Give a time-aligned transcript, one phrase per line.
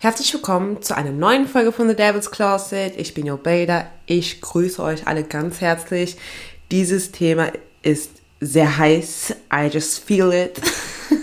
[0.00, 2.92] Herzlich willkommen zu einer neuen Folge von The Devil's Closet.
[2.96, 3.88] Ich bin Jobeda.
[4.06, 6.16] Ich grüße euch alle ganz herzlich.
[6.70, 7.50] Dieses Thema
[7.82, 9.34] ist sehr heiß.
[9.52, 10.60] I just feel it.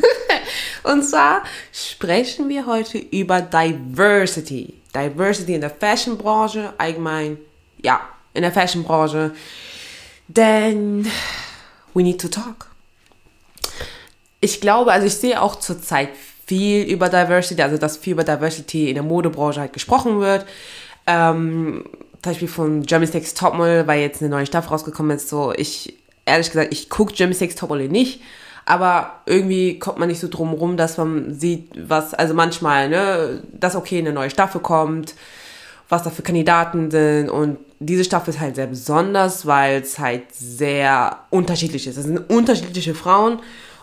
[0.84, 4.74] Und zwar sprechen wir heute über Diversity.
[4.94, 7.38] Diversity in der Fashionbranche, allgemein,
[7.82, 8.02] ja,
[8.34, 9.34] in der Fashionbranche.
[10.28, 11.10] Denn
[11.94, 12.70] we need to talk.
[14.42, 16.10] Ich glaube, also ich sehe auch zurzeit
[16.46, 20.46] viel über Diversity, also dass viel über Diversity in der Modebranche halt gesprochen wird.
[21.08, 21.86] Ähm,
[22.22, 25.96] zum Beispiel von Jeremy Sex Topmodel, weil jetzt eine neue Staffel rausgekommen ist, so ich,
[26.26, 28.22] ehrlich gesagt, ich gucke Jeremy Sex Topmodel nicht,
[28.66, 33.44] aber irgendwie kommt man nicht so drum rum, dass man sieht, was, also manchmal, ne,
[33.54, 35.14] dass okay, eine neue Staffel kommt,
[35.88, 40.34] was da für Kandidaten sind und diese Staffel ist halt sehr besonders, weil es halt
[40.34, 41.98] sehr unterschiedlich ist.
[41.98, 43.40] Es sind unterschiedliche Frauen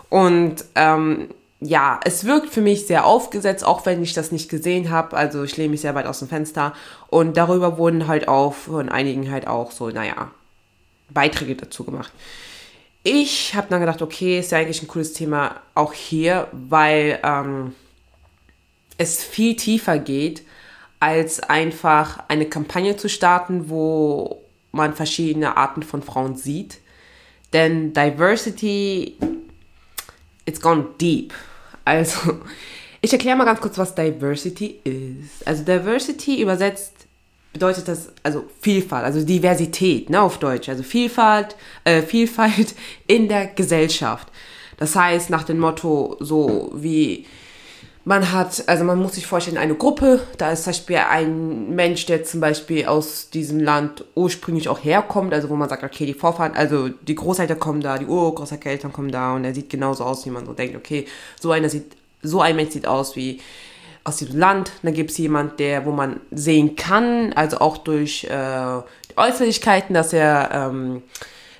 [0.09, 1.29] und ähm,
[1.65, 5.15] ja, es wirkt für mich sehr aufgesetzt, auch wenn ich das nicht gesehen habe.
[5.15, 6.73] Also ich lehne mich sehr weit aus dem Fenster.
[7.07, 10.31] Und darüber wurden halt auch von einigen halt auch so, naja,
[11.09, 12.11] Beiträge dazu gemacht.
[13.03, 17.75] Ich habe dann gedacht, okay, ist ja eigentlich ein cooles Thema auch hier, weil ähm,
[18.97, 20.43] es viel tiefer geht,
[20.99, 26.79] als einfach eine Kampagne zu starten, wo man verschiedene Arten von Frauen sieht.
[27.51, 29.17] Denn Diversity,
[30.45, 31.33] it's gone deep.
[31.85, 32.39] Also,
[33.01, 35.45] ich erkläre mal ganz kurz, was Diversity ist.
[35.45, 36.93] Also Diversity übersetzt
[37.53, 40.69] bedeutet das, also Vielfalt, also Diversität, ne, auf Deutsch.
[40.69, 42.73] Also Vielfalt, äh, Vielfalt
[43.07, 44.27] in der Gesellschaft.
[44.77, 47.25] Das heißt, nach dem Motto, so wie
[48.05, 52.05] man hat, also man muss sich vorstellen, eine Gruppe, da ist zum Beispiel ein Mensch,
[52.05, 56.13] der zum Beispiel aus diesem Land ursprünglich auch herkommt, also wo man sagt, okay, die
[56.13, 60.25] Vorfahren, also die Großeltern kommen da, die Urgroßeltern kommen da und er sieht genauso aus,
[60.25, 61.05] wie man so denkt, okay,
[61.39, 63.39] so einer sieht, so ein Mensch sieht aus wie
[64.03, 64.71] aus diesem Land.
[64.81, 69.93] Dann gibt es jemand, der, wo man sehen kann, also auch durch äh, die Äußerlichkeiten,
[69.93, 71.03] dass er ähm,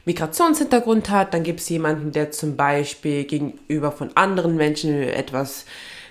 [0.05, 1.33] Migrationshintergrund hat.
[1.33, 5.65] Dann gibt es jemanden, der zum Beispiel gegenüber von anderen Menschen etwas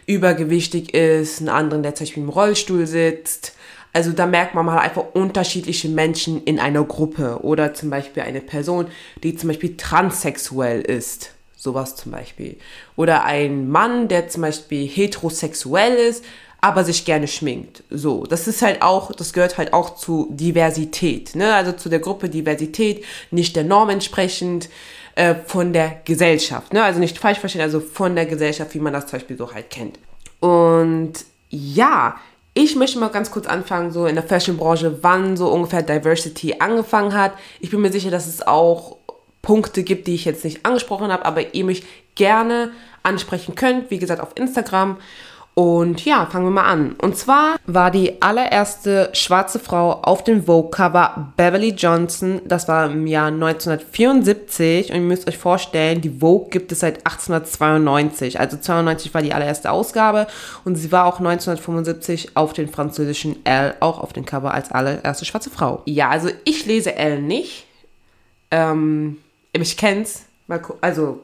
[0.07, 3.55] übergewichtig ist, einen anderen, der zum Beispiel im Rollstuhl sitzt.
[3.93, 8.41] Also da merkt man mal einfach unterschiedliche Menschen in einer Gruppe oder zum Beispiel eine
[8.41, 8.87] Person,
[9.23, 11.33] die zum Beispiel transsexuell ist.
[11.57, 12.57] Sowas zum Beispiel.
[12.97, 16.25] Oder ein Mann, der zum Beispiel heterosexuell ist,
[16.61, 17.83] aber sich gerne schminkt.
[17.91, 21.55] So, das ist halt auch, das gehört halt auch zu Diversität, ne?
[21.55, 24.69] Also zu der Gruppe Diversität, nicht der Norm entsprechend
[25.15, 26.83] äh, von der Gesellschaft, ne?
[26.83, 29.71] Also nicht falsch verstehen, also von der Gesellschaft, wie man das zum Beispiel so halt
[29.71, 29.99] kennt.
[30.41, 31.13] Und
[31.51, 32.17] ja,
[32.55, 37.15] ich möchte mal ganz kurz anfangen, so in der Fashionbranche, wann so ungefähr Diversity angefangen
[37.15, 37.33] hat.
[37.61, 38.97] Ich bin mir sicher, dass es auch
[39.41, 41.85] Punkte gibt, die ich jetzt nicht angesprochen habe, aber ihr mich
[42.15, 43.91] gerne ansprechen könnt.
[43.91, 44.99] Wie gesagt, auf Instagram.
[45.55, 46.93] Und ja, fangen wir mal an.
[46.93, 52.41] Und zwar war die allererste schwarze Frau auf dem Vogue-Cover Beverly Johnson.
[52.47, 54.89] Das war im Jahr 1974.
[54.89, 58.41] Und ihr müsst euch vorstellen, die Vogue gibt es seit 1892.
[58.41, 60.27] Also 92 war die allererste Ausgabe.
[60.65, 65.27] Und sie war auch 1975 auf den französischen Elle auch auf dem Cover als allererste
[65.27, 65.83] schwarze Frau.
[65.85, 67.67] Ja, also ich lese Elle nicht.
[68.51, 69.19] Ähm,
[69.53, 70.25] ich kenn's.
[70.81, 71.21] Also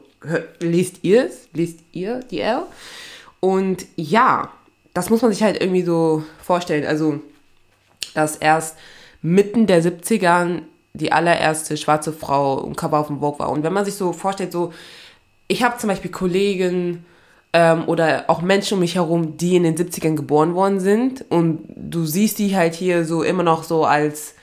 [0.59, 1.47] liest ihr es?
[1.53, 2.61] Liest ihr die L?
[3.39, 4.49] Und ja,
[4.93, 6.85] das muss man sich halt irgendwie so vorstellen.
[6.85, 7.19] Also,
[8.13, 8.77] dass erst
[9.21, 10.61] mitten der 70ern
[10.93, 13.49] die allererste schwarze Frau im Cover auf dem Vogue war.
[13.49, 14.73] Und wenn man sich so vorstellt, so,
[15.47, 17.05] ich habe zum Beispiel Kollegen
[17.53, 21.61] ähm, oder auch Menschen um mich herum, die in den 70ern geboren worden sind und
[21.75, 24.35] du siehst die halt hier so immer noch so als,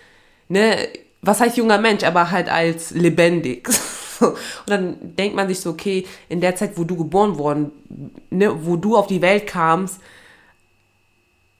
[0.49, 0.89] ne,
[1.23, 3.69] was heißt junger Mensch, aber halt als lebendig.
[4.21, 7.71] Und dann denkt man sich so, okay, in der Zeit, wo du geboren worden,
[8.31, 10.01] ne, wo du auf die Welt kamst,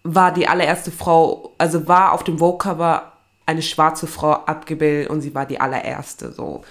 [0.03, 3.13] war die allererste Frau, also war auf dem Vogue-Cover
[3.45, 6.63] eine schwarze Frau abgebildet und sie war die allererste, so.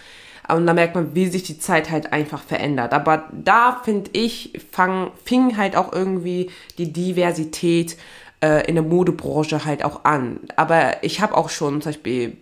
[0.48, 2.94] Und da merkt man, wie sich die Zeit halt einfach verändert.
[2.94, 7.98] Aber da, finde ich, fang, fing halt auch irgendwie die Diversität
[8.42, 10.40] äh, in der Modebranche halt auch an.
[10.56, 12.38] Aber ich habe auch schon zum Beispiel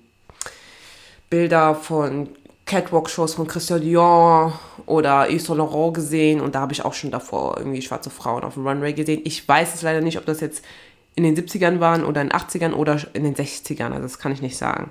[1.30, 2.30] Bilder von
[2.74, 7.12] Catwalk-Shows von Christian Dior oder Yves Saint Laurent gesehen und da habe ich auch schon
[7.12, 9.22] davor irgendwie schwarze Frauen auf dem Runway gesehen.
[9.26, 10.66] Ich weiß es leider nicht, ob das jetzt
[11.14, 14.32] in den 70ern waren oder in den 80ern oder in den 60ern, also das kann
[14.32, 14.90] ich nicht sagen.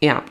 [0.00, 0.22] Ja.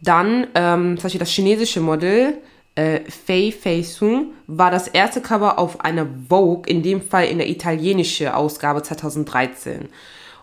[0.00, 2.38] Dann, ähm, zum Beispiel das chinesische Model,
[2.76, 7.38] äh, Fei Fei Sun, war das erste Cover auf einer Vogue, in dem Fall in
[7.38, 9.88] der italienischen Ausgabe 2013.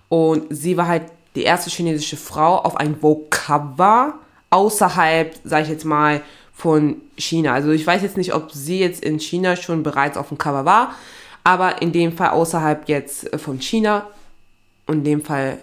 [0.10, 1.04] Und sie war halt
[1.36, 4.19] die erste chinesische Frau auf ein Vogue-Cover
[4.54, 6.22] außerhalb, sage ich jetzt mal,
[6.54, 7.54] von China.
[7.54, 10.64] Also ich weiß jetzt nicht, ob sie jetzt in China schon bereits auf dem Cover
[10.64, 10.96] war,
[11.44, 14.08] aber in dem Fall außerhalb jetzt äh, von China
[14.86, 15.58] und in dem Fall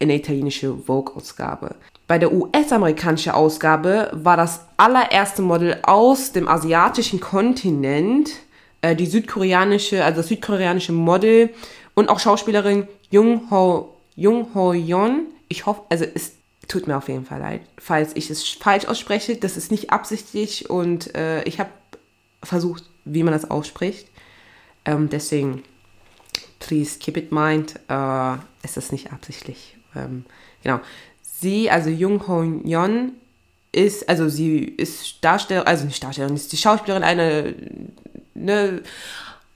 [0.00, 1.76] in der italienische Vogue-Ausgabe.
[2.08, 8.30] Bei der US-amerikanischen Ausgabe war das allererste Model aus dem asiatischen Kontinent
[8.82, 11.50] äh, die südkoreanische, also das südkoreanische Model
[11.94, 15.26] und auch Schauspielerin Jung Ho, Jung Ho Yeon.
[15.48, 16.32] Ich hoffe, also es
[16.70, 19.36] tut mir auf jeden Fall leid, falls ich es falsch ausspreche.
[19.36, 21.70] Das ist nicht absichtlich und äh, ich habe
[22.42, 24.08] versucht, wie man das ausspricht.
[24.84, 25.64] Ähm, deswegen,
[26.60, 29.76] please keep it mind, äh, es ist nicht absichtlich.
[29.96, 30.24] Ähm,
[30.62, 30.80] genau.
[31.22, 33.12] Sie, also Jung Ho Yeon,
[33.72, 37.54] ist, also sie ist Darstellerin, also nicht Darstellerin, ist die Schauspielerin, eine,
[38.34, 38.82] ne,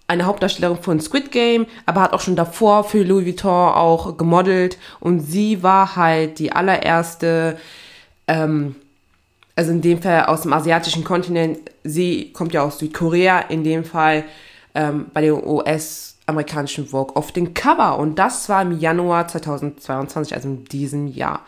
[0.07, 4.79] eine Hauptdarstellerin von Squid Game, aber hat auch schon davor für Louis Vuitton auch gemodelt
[5.01, 7.59] und sie war halt die allererste,
[8.29, 8.77] ähm,
[9.57, 13.85] also in dem Fall aus dem asiatischen Kontinent, sie kommt ja aus Südkorea, in dem
[13.85, 14.25] Fall
[14.75, 20.49] ähm, bei der US-amerikanischen Vogue auf den Cover und das war im Januar 2022, also
[20.49, 21.41] in diesem Jahr.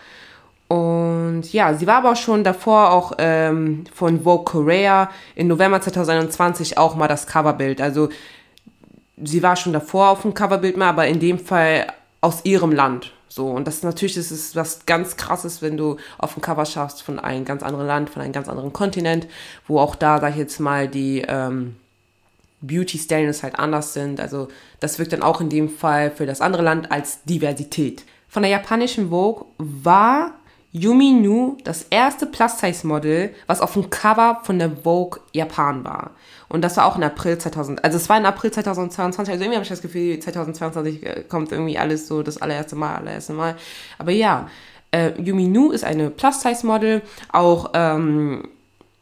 [0.69, 5.81] Und ja, sie war aber auch schon davor auch ähm, von Vogue Korea im November
[5.81, 7.81] 2021 auch mal das Coverbild.
[7.81, 8.09] Also
[9.23, 11.87] sie war schon davor auf dem Coverbild mal, aber in dem Fall
[12.21, 13.13] aus ihrem Land.
[13.29, 17.03] So, und das natürlich das ist was ganz krasses, wenn du auf dem Cover schaffst
[17.03, 19.27] von einem ganz anderen Land, von einem ganz anderen Kontinent,
[19.67, 21.77] wo auch da, sag ich jetzt mal, die ähm,
[22.61, 24.21] Beauty Standards halt anders sind.
[24.21, 24.49] Also
[24.81, 28.05] das wirkt dann auch in dem Fall für das andere Land als Diversität.
[28.29, 30.33] Von der japanischen Vogue war
[30.79, 36.11] Yumi Nu das erste Plus-Size-Model, was auf dem Cover von der Vogue Japan war.
[36.49, 39.57] Und das war auch in April 2000, also es war in April 2022, also irgendwie
[39.57, 43.57] habe ich das Gefühl, 2022 äh, kommt irgendwie alles so das allererste Mal, allererste Mal.
[43.99, 44.49] Aber ja,
[44.91, 47.03] äh, Yumi Nu ist eine Plus-Size-Model,
[47.33, 48.47] auch ähm,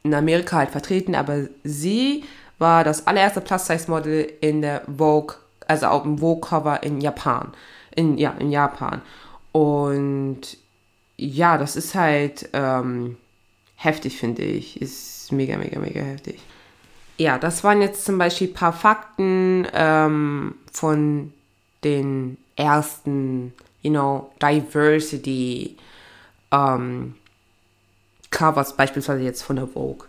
[0.05, 2.25] in Amerika halt vertreten, aber sie
[2.59, 5.35] war das allererste Plus-Size-Model in der Vogue,
[5.67, 7.53] also auf dem Vogue-Cover in Japan.
[7.97, 9.03] In, ja, in Japan.
[9.53, 10.57] Und
[11.17, 13.17] ja, das ist halt ähm,
[13.77, 14.81] heftig, finde ich.
[14.81, 16.41] Ist mega, mega, mega heftig.
[17.17, 21.33] Ja, das waren jetzt zum Beispiel ein paar Fakten ähm, von
[21.85, 23.53] den ersten,
[23.83, 25.77] you know, Diversity
[26.51, 27.15] ähm,
[28.31, 30.07] Covers, beispielsweise jetzt von der Vogue.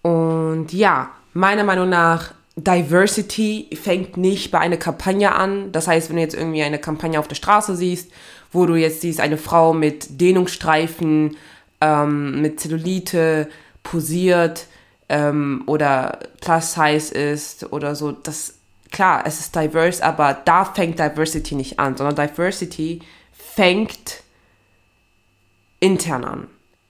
[0.00, 5.72] Und ja, meiner Meinung nach, Diversity fängt nicht bei einer Kampagne an.
[5.72, 8.10] Das heißt, wenn du jetzt irgendwie eine Kampagne auf der Straße siehst
[8.52, 11.36] wo du jetzt siehst, eine Frau mit Dehnungsstreifen,
[11.80, 13.48] ähm, mit Zellulite
[13.82, 14.66] posiert
[15.08, 18.12] ähm, oder plus size ist oder so.
[18.12, 18.54] Das,
[18.90, 23.00] klar, es ist diverse, aber da fängt Diversity nicht an, sondern Diversity
[23.32, 24.22] fängt
[25.80, 26.46] intern an.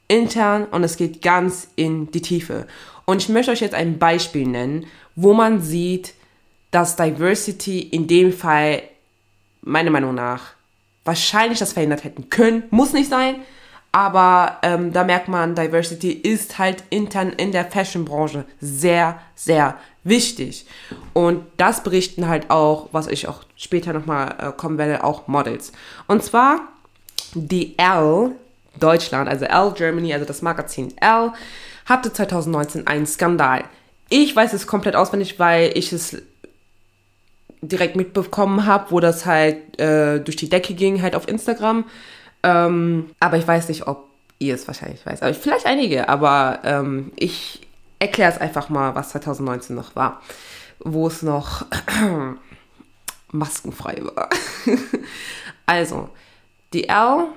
[0.09, 2.67] Intern und es geht ganz in die Tiefe.
[3.07, 4.87] Und ich möchte euch jetzt ein Beispiel nennen,
[5.17, 6.15] wo man sieht,
[6.71, 8.83] dass Diversity in dem Fall
[9.63, 10.53] meiner Meinung nach
[11.05, 12.65] wahrscheinlich das verhindert hätten können.
[12.71, 13.37] Muss nicht sein,
[13.93, 20.67] aber ähm, da merkt man, Diversity ist halt intern in der Fashion-Branche sehr, sehr wichtig.
[21.13, 25.73] Und das berichten halt auch, was ich auch später nochmal äh, kommen werde, auch Models.
[26.07, 26.61] Und zwar
[27.35, 28.33] die L
[28.81, 31.33] Deutschland, also L Germany, also das Magazin L,
[31.85, 33.65] hatte 2019 einen Skandal.
[34.09, 36.23] Ich weiß es komplett auswendig, weil ich es
[37.63, 41.85] direkt mitbekommen habe, wo das halt äh, durch die Decke ging, halt auf Instagram.
[42.43, 44.09] Ähm, aber ich weiß nicht, ob
[44.41, 45.23] ihr es wahrscheinlich weiß.
[45.23, 47.61] Aber vielleicht einige, aber ähm, ich
[48.01, 50.21] erkläre es einfach mal, was 2019 noch war,
[50.81, 51.67] wo es noch
[53.31, 54.29] maskenfrei war.
[55.67, 56.11] also,
[56.73, 57.29] die L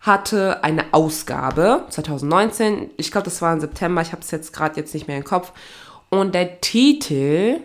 [0.00, 2.92] hatte eine Ausgabe 2019.
[2.96, 4.00] Ich glaube, das war im September.
[4.00, 5.52] Ich habe es jetzt gerade jetzt nicht mehr im Kopf.
[6.08, 7.60] Und der Titel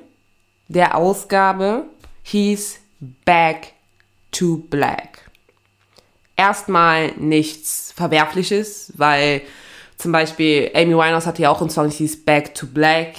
[0.67, 1.85] der Ausgabe
[2.23, 2.79] hieß
[3.25, 3.73] Back
[4.31, 5.29] to Black.
[6.35, 9.41] Erstmal nichts Verwerfliches, weil
[9.97, 13.15] zum Beispiel Amy Winehouse hatte ja auch einen Song, der hieß Back to Black.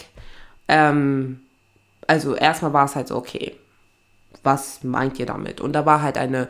[0.69, 1.41] Ähm,
[2.07, 3.57] also erstmal war es halt so, okay,
[4.43, 5.61] was meint ihr damit?
[5.61, 6.49] Und da war halt eine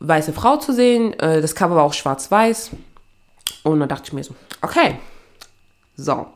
[0.00, 2.70] weiße Frau zu sehen, äh, das Cover war auch schwarz-weiß.
[3.62, 4.98] Und dann dachte ich mir so, okay,
[5.96, 6.26] so,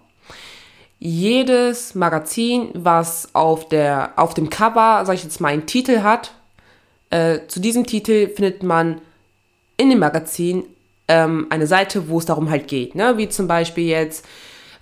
[1.05, 6.33] jedes Magazin, was auf, der, auf dem Cover, sag ich jetzt mal, einen Titel hat,
[7.11, 9.01] äh, zu diesem Titel findet man
[9.77, 10.63] in dem Magazin
[11.09, 13.19] ähm, eine Seite, wo es darum halt geht, ne?
[13.19, 14.25] wie zum Beispiel jetzt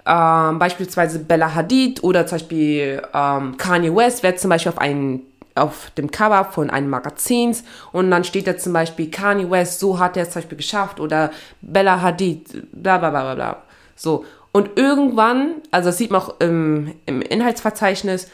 [0.07, 5.23] ähm, beispielsweise Bella Hadid oder zum Beispiel ähm, Kanye West wird zum Beispiel auf einen
[5.55, 9.99] auf dem Cover von einem Magazins und dann steht da zum Beispiel Kanye West, so
[9.99, 11.31] hat er es zum Beispiel geschafft oder
[11.62, 13.62] Bella Hadid, bla bla bla bla.
[13.97, 18.28] So, und irgendwann, also das sieht man auch im, im Inhaltsverzeichnis,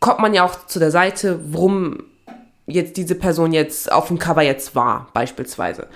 [0.00, 2.04] kommt man ja auch zu der Seite, warum
[2.66, 5.88] jetzt diese Person jetzt auf dem Cover jetzt war, beispielsweise.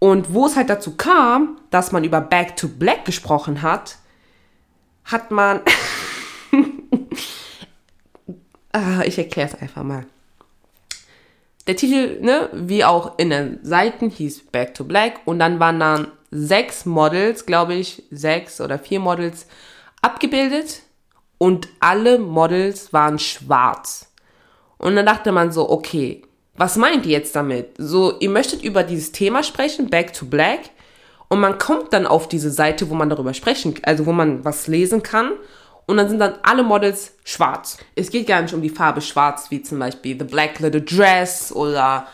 [0.00, 3.98] Und wo es halt dazu kam, dass man über Back to Black gesprochen hat,
[5.04, 5.60] hat man.
[8.72, 10.06] ah, ich erkläre es einfach mal.
[11.66, 15.80] Der Titel, ne, wie auch in den Seiten, hieß Back to Black und dann waren
[15.80, 19.46] dann sechs Models, glaube ich, sechs oder vier Models
[20.02, 20.82] abgebildet
[21.38, 24.12] und alle Models waren schwarz.
[24.78, 26.22] Und dann dachte man so, okay,
[26.56, 27.74] was meint ihr jetzt damit?
[27.78, 30.70] So, ihr möchtet über dieses Thema sprechen, Back to Black,
[31.28, 34.66] und man kommt dann auf diese Seite, wo man darüber sprechen, also wo man was
[34.66, 35.32] lesen kann.
[35.86, 37.78] Und dann sind dann alle Models schwarz.
[37.94, 41.52] Es geht gar nicht um die Farbe schwarz, wie zum Beispiel The Black Little Dress
[41.52, 42.06] oder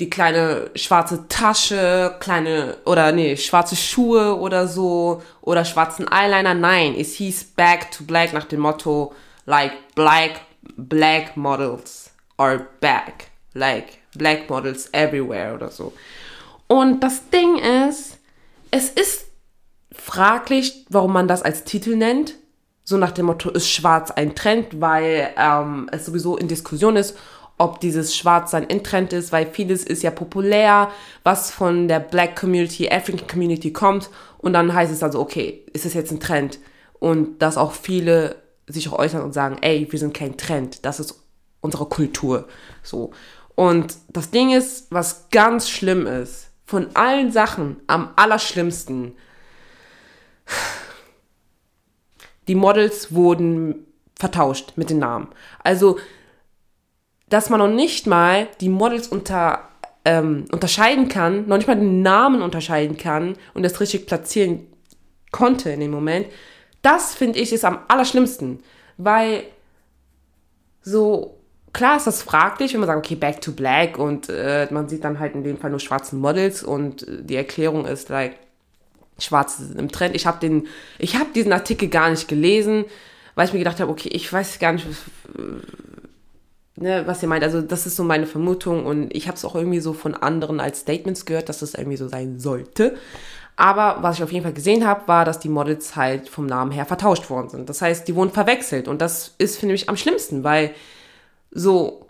[0.00, 6.54] die kleine schwarze Tasche, kleine, oder nee, schwarze Schuhe oder so, oder schwarzen Eyeliner.
[6.54, 9.12] Nein, es hieß Back to Black nach dem Motto,
[9.46, 10.40] like, black,
[10.76, 13.30] black models are back.
[13.52, 15.92] Like, black models everywhere oder so.
[16.66, 18.18] Und das Ding ist,
[18.72, 19.26] es ist
[19.92, 22.34] fraglich, warum man das als Titel nennt.
[22.82, 27.16] So nach dem Motto, ist schwarz ein Trend, weil ähm, es sowieso in Diskussion ist,
[27.56, 30.90] ob dieses Schwarzsein in Trend ist, weil vieles ist ja populär,
[31.22, 34.10] was von der Black Community, African Community kommt.
[34.38, 36.58] Und dann heißt es also, okay, ist es jetzt ein Trend?
[36.98, 41.00] Und dass auch viele sich auch äußern und sagen, ey, wir sind kein Trend, das
[41.00, 41.22] ist
[41.60, 42.48] unsere Kultur.
[42.82, 43.12] So.
[43.54, 49.12] Und das Ding ist, was ganz schlimm ist, von allen Sachen am allerschlimmsten,
[52.48, 55.28] die Models wurden vertauscht mit den Namen.
[55.62, 55.98] Also
[57.34, 59.68] dass man noch nicht mal die Models unter,
[60.04, 64.68] ähm, unterscheiden kann, noch nicht mal den Namen unterscheiden kann und das richtig platzieren
[65.32, 66.28] konnte in dem Moment,
[66.80, 68.60] das finde ich ist am allerschlimmsten,
[68.98, 69.42] weil
[70.80, 71.36] so
[71.72, 75.02] klar ist das fraglich, wenn man sagt, okay, back to black und äh, man sieht
[75.02, 78.36] dann halt in dem Fall nur schwarzen Models und die Erklärung ist like
[79.18, 80.14] sind im Trend.
[80.14, 80.68] Ich habe den,
[81.00, 82.84] ich habe diesen Artikel gar nicht gelesen,
[83.34, 84.86] weil ich mir gedacht habe, okay, ich weiß gar nicht,
[86.76, 87.44] ne, was ihr meint.
[87.44, 90.60] Also das ist so meine Vermutung und ich habe es auch irgendwie so von anderen
[90.60, 92.96] als Statements gehört, dass das irgendwie so sein sollte.
[93.56, 96.72] Aber was ich auf jeden Fall gesehen habe, war, dass die Models halt vom Namen
[96.72, 97.68] her vertauscht worden sind.
[97.68, 100.74] Das heißt, die wurden verwechselt und das ist, finde ich, am schlimmsten, weil
[101.52, 102.04] so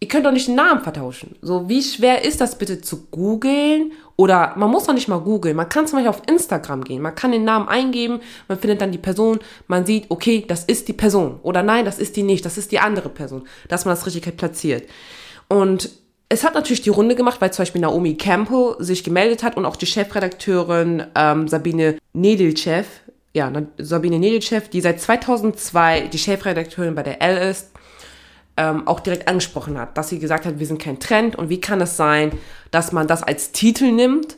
[0.00, 1.36] ihr könnt doch nicht den Namen vertauschen.
[1.42, 3.92] So, wie schwer ist das bitte zu googeln?
[4.16, 5.56] Oder man muss doch nicht mal googeln.
[5.56, 7.02] Man kann zum Beispiel auf Instagram gehen.
[7.02, 10.88] Man kann den Namen eingeben, man findet dann die Person, man sieht, okay, das ist
[10.88, 11.38] die Person.
[11.42, 13.46] Oder nein, das ist die nicht, das ist die andere Person.
[13.68, 14.88] Dass man das richtig platziert.
[15.48, 15.90] Und
[16.28, 19.64] es hat natürlich die Runde gemacht, weil zum Beispiel Naomi Campbell sich gemeldet hat und
[19.64, 22.86] auch die Chefredakteurin ähm, Sabine Nedelchev,
[23.32, 27.70] ja, Sabine Nedelchev, die seit 2002 die Chefredakteurin bei der L ist,
[28.56, 31.60] ähm, auch direkt angesprochen hat, dass sie gesagt hat, wir sind kein Trend und wie
[31.60, 32.32] kann es sein,
[32.70, 34.36] dass man das als Titel nimmt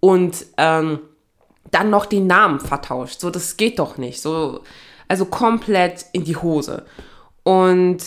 [0.00, 1.00] und ähm,
[1.70, 3.20] dann noch den Namen vertauscht.
[3.20, 4.20] So, das geht doch nicht.
[4.20, 4.60] So,
[5.08, 6.86] also komplett in die Hose.
[7.42, 7.98] Und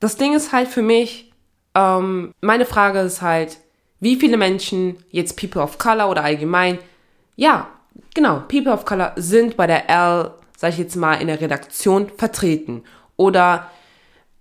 [0.00, 1.32] das Ding ist halt für mich,
[1.74, 3.58] ähm, meine Frage ist halt,
[4.00, 6.78] wie viele Menschen, jetzt People of Color oder allgemein,
[7.36, 7.68] ja,
[8.14, 12.10] genau, People of Color sind bei der L, sag ich jetzt mal, in der Redaktion
[12.16, 12.82] vertreten.
[13.16, 13.70] Oder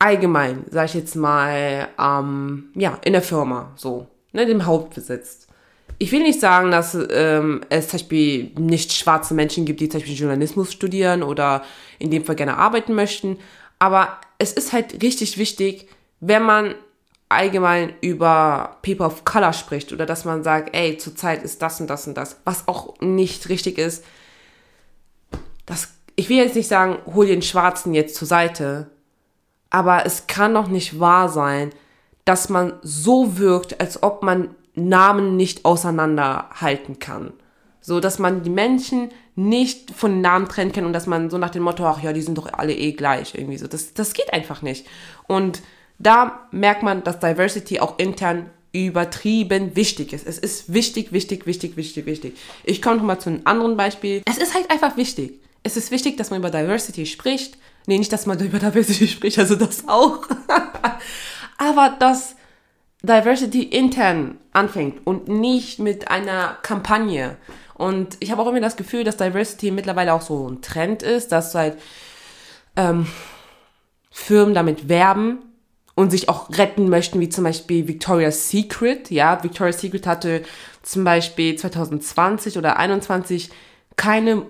[0.04, 5.48] allgemein, sag ich jetzt mal, ähm, ja, in der Firma, so, ne, dem Hauptbesitz.
[5.98, 10.02] Ich will nicht sagen, dass ähm, es zum Beispiel nicht schwarze Menschen gibt, die zum
[10.02, 11.64] Beispiel Journalismus studieren oder
[12.00, 13.38] in dem Fall gerne arbeiten möchten,
[13.80, 15.88] aber es ist halt richtig wichtig,
[16.20, 16.76] wenn man
[17.30, 21.90] allgemein über People of Color spricht oder dass man sagt, ey, zurzeit ist das und
[21.90, 24.04] das und das, was auch nicht richtig ist.
[25.66, 28.90] Das, ich will jetzt nicht sagen, hol den Schwarzen jetzt zur Seite,
[29.74, 31.72] aber es kann doch nicht wahr sein,
[32.26, 37.34] dass man so wirkt, als ob man Namen nicht auseinanderhalten kann.
[37.82, 41.50] So, dass man die Menschen nicht von Namen trennen kann und dass man so nach
[41.50, 43.68] dem Motto, ach ja, die sind doch alle eh gleich, irgendwie so.
[43.68, 44.86] Das, das geht einfach nicht.
[45.28, 45.64] Und
[45.98, 50.28] da merkt man, dass Diversity auch intern übertrieben wichtig ist.
[50.28, 52.38] Es ist wichtig, wichtig, wichtig, wichtig, wichtig.
[52.64, 54.22] Ich komme nochmal zu einem anderen Beispiel.
[54.26, 55.42] Es ist halt einfach wichtig.
[55.64, 59.40] Es ist wichtig, dass man über Diversity spricht, Nee, nicht, dass man über Diversity spricht,
[59.40, 60.28] also das auch.
[61.58, 62.36] Aber dass
[63.02, 67.38] Diversity intern anfängt und nicht mit einer Kampagne.
[67.74, 71.32] Und ich habe auch immer das Gefühl, dass Diversity mittlerweile auch so ein Trend ist,
[71.32, 71.78] dass halt
[72.76, 73.08] ähm,
[74.10, 75.40] Firmen damit werben
[75.96, 79.12] und sich auch retten möchten, wie zum Beispiel Victoria's Secret.
[79.12, 80.44] Ja, Victoria's Secret hatte
[80.82, 83.50] zum Beispiel 2020 oder 2021
[83.96, 84.46] keine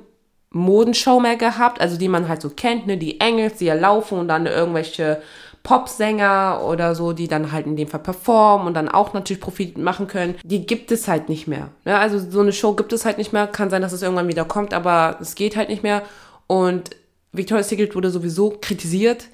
[0.53, 4.19] Modenshow mehr gehabt, also die man halt so kennt, ne, die Engels, die ja laufen
[4.19, 5.21] und dann irgendwelche
[5.63, 9.77] Popsänger oder so, die dann halt in dem Fall performen und dann auch natürlich Profit
[9.77, 11.69] machen können, die gibt es halt nicht mehr.
[11.85, 13.47] Ja, also so eine Show gibt es halt nicht mehr.
[13.47, 16.03] Kann sein, dass es irgendwann wieder kommt, aber es geht halt nicht mehr.
[16.47, 16.91] Und
[17.31, 19.27] Victoria's Secret wurde sowieso kritisiert,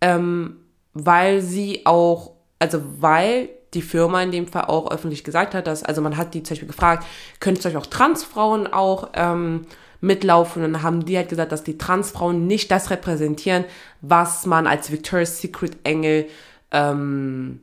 [0.00, 0.56] ähm,
[0.92, 5.82] weil sie auch, also weil die Firma in dem Fall auch öffentlich gesagt hat, dass,
[5.82, 7.06] also man hat die zum Beispiel gefragt,
[7.40, 9.62] könnt ihr euch auch Transfrauen auch ähm,
[10.02, 10.62] mitlaufen.
[10.62, 13.64] Und dann haben die halt gesagt, dass die Transfrauen nicht das repräsentieren,
[14.02, 16.26] was man als Victoria's Secret Engel
[16.70, 17.60] ähm,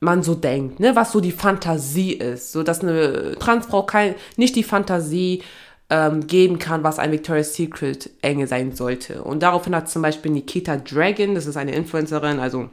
[0.00, 4.54] man so denkt, ne, was so die Fantasie ist, so dass eine Transfrau kein, nicht
[4.54, 5.42] die Fantasie
[5.90, 9.24] ähm, geben kann, was ein Victoria's Secret Engel sein sollte.
[9.24, 12.70] Und daraufhin hat zum Beispiel Nikita Dragon, das ist eine Influencerin, also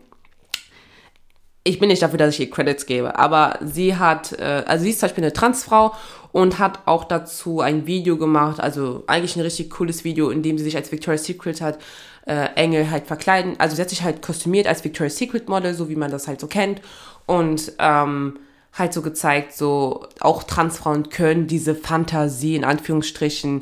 [1.64, 4.92] ich bin nicht dafür, dass ich ihr Credits gebe, aber sie hat, äh, also sie
[4.92, 5.94] ist zum Beispiel eine Transfrau
[6.36, 10.58] und hat auch dazu ein Video gemacht, also eigentlich ein richtig cooles Video, in dem
[10.58, 11.80] sie sich als Victoria's Secret hat
[12.26, 15.88] äh, Engel halt verkleiden, also sie hat sich halt kostümiert als Victoria's Secret Model, so
[15.88, 16.82] wie man das halt so kennt
[17.26, 18.38] und ähm,
[18.74, 23.62] halt so gezeigt, so auch Transfrauen können diese Fantasie in Anführungsstrichen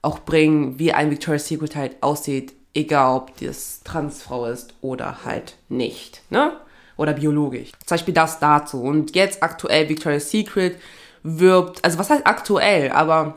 [0.00, 5.56] auch bringen, wie ein Victoria's Secret halt aussieht, egal ob das Transfrau ist oder halt
[5.68, 6.52] nicht, ne?
[6.96, 7.72] oder biologisch.
[7.84, 8.80] Zum Beispiel das dazu.
[8.80, 10.76] Und jetzt aktuell Victoria's Secret
[11.22, 13.36] wirbt, also was heißt aktuell, aber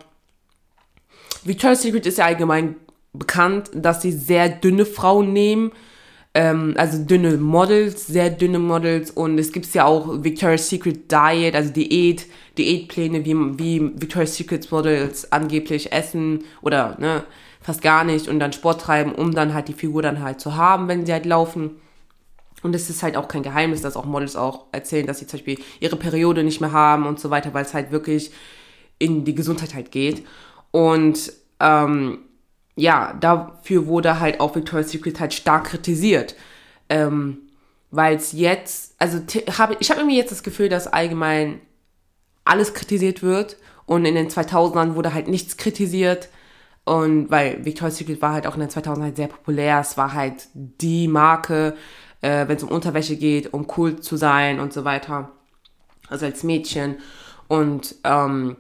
[1.44, 2.76] Victoria's Secret ist ja allgemein
[3.14, 5.72] bekannt, dass sie sehr dünne Frauen nehmen,
[6.34, 11.56] ähm, also dünne Models, sehr dünne Models und es gibt ja auch Victoria's Secret Diet,
[11.56, 12.26] also Diät,
[12.58, 17.24] Diätpläne, wie, wie Victoria's Secret Models angeblich essen oder ne,
[17.62, 20.56] fast gar nicht und dann Sport treiben, um dann halt die Figur dann halt zu
[20.56, 21.72] haben, wenn sie halt laufen.
[22.64, 25.38] Und es ist halt auch kein Geheimnis, dass auch Models auch erzählen, dass sie zum
[25.38, 28.32] Beispiel ihre Periode nicht mehr haben und so weiter, weil es halt wirklich
[28.98, 30.26] in die Gesundheit halt geht.
[30.72, 32.20] Und ähm,
[32.76, 36.36] ja, dafür wurde halt auch Victoria's Secret halt stark kritisiert.
[36.90, 37.40] Ähm,
[37.92, 39.20] weil es jetzt, also
[39.58, 41.62] hab, ich habe irgendwie jetzt das Gefühl, dass allgemein
[42.44, 46.30] alles kritisiert wird und in den 2000ern wurde halt nichts kritisiert.
[46.84, 50.14] Und weil Victoria's Secret war halt auch in den 2000ern halt sehr populär, es war
[50.14, 51.76] halt die Marke,
[52.26, 55.30] äh, wenn es um Unterwäsche geht, um cool zu sein und so weiter.
[56.10, 56.98] Also als Mädchen.
[57.48, 58.58] Und ähm,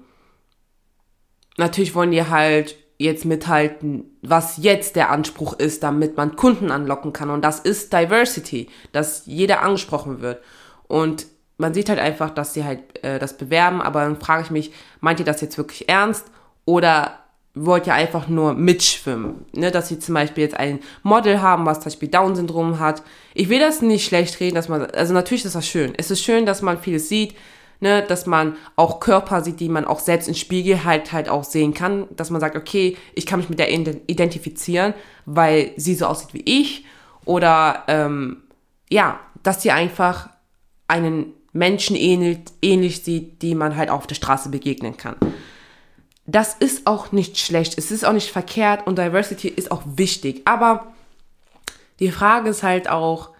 [1.58, 7.12] natürlich wollen die halt jetzt mithalten, was jetzt der Anspruch ist, damit man Kunden anlocken
[7.12, 7.32] kann.
[7.32, 10.44] Und das ist Diversity, dass jeder angesprochen wird.
[10.88, 11.26] Und
[11.58, 14.74] man sieht halt einfach, dass sie halt äh, das bewerben, aber dann frage ich mich,
[15.00, 16.28] meint ihr das jetzt wirklich ernst?
[16.66, 17.25] Oder
[17.56, 19.46] wollt ihr einfach nur mitschwimmen.
[19.54, 19.72] Ne?
[19.72, 23.02] Dass sie zum Beispiel jetzt ein Model haben, was zum Beispiel Down-Syndrom hat.
[23.34, 25.94] Ich will das nicht schlecht reden, dass man, also natürlich ist das schön.
[25.98, 27.34] Es ist schön, dass man vieles sieht,
[27.80, 28.04] ne?
[28.04, 31.74] dass man auch Körper sieht, die man auch selbst im Spiegel halt halt auch sehen
[31.74, 32.08] kann.
[32.16, 34.94] Dass man sagt, okay, ich kann mich mit der identifizieren,
[35.26, 36.86] weil sie so aussieht wie ich.
[37.24, 38.44] Oder ähm,
[38.90, 40.30] ja, dass sie einfach
[40.90, 45.16] einen Menschen ähnlich, ähnlich sieht, die man halt auf der Straße begegnen kann
[46.26, 50.42] das ist auch nicht schlecht, es ist auch nicht verkehrt und Diversity ist auch wichtig.
[50.46, 50.94] Aber
[52.00, 53.32] die Frage ist halt auch,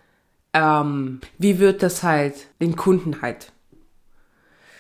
[0.54, 3.52] ähm, wie wird das halt den Kunden halt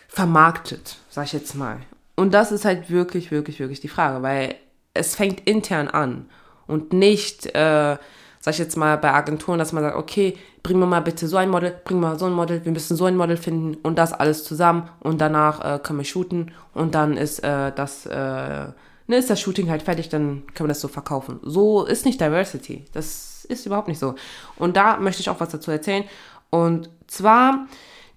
[0.08, 1.80] vermarktet, sag ich jetzt mal.
[2.16, 4.56] Und das ist halt wirklich, wirklich, wirklich die Frage, weil
[4.94, 6.30] es fängt intern an
[6.68, 7.98] und nicht, äh,
[8.46, 11.36] sag ich jetzt mal, bei Agenturen, dass man sagt, okay, bring mir mal bitte so
[11.36, 14.14] ein Model, bring mal so ein Model, wir müssen so ein Model finden und das
[14.14, 19.18] alles zusammen und danach äh, können wir shooten und dann ist äh, das, äh, ne,
[19.18, 21.40] ist das Shooting halt fertig, dann können wir das so verkaufen.
[21.42, 22.86] So ist nicht Diversity.
[22.94, 24.14] Das ist überhaupt nicht so.
[24.58, 26.04] Und da möchte ich auch was dazu erzählen.
[26.52, 27.66] Und zwar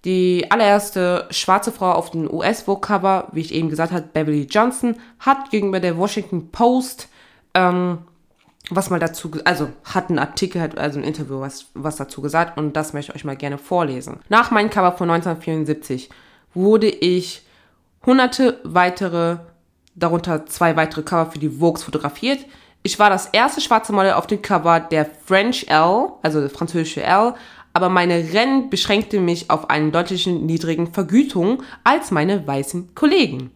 [0.05, 5.51] die allererste schwarze Frau auf dem US-Vogue-Cover, wie ich eben gesagt habe, Beverly Johnson, hat
[5.51, 7.09] gegenüber der Washington Post
[7.55, 8.01] ähm,
[8.71, 12.75] was mal dazu, also hat ein Artikel, also ein Interview was, was dazu gesagt und
[12.75, 14.21] das möchte ich euch mal gerne vorlesen.
[14.29, 16.11] Nach meinem Cover von 1974
[16.55, 17.47] wurde ich
[18.05, 19.39] hunderte weitere,
[19.95, 22.45] darunter zwei weitere Cover für die Vogue fotografiert.
[22.83, 27.03] Ich war das erste schwarze Model auf dem Cover der French L, also der französische
[27.03, 27.35] L,
[27.73, 33.53] aber meine Rennen beschränkte mich auf einen deutlichen niedrigen Vergütung als meine weißen Kollegen.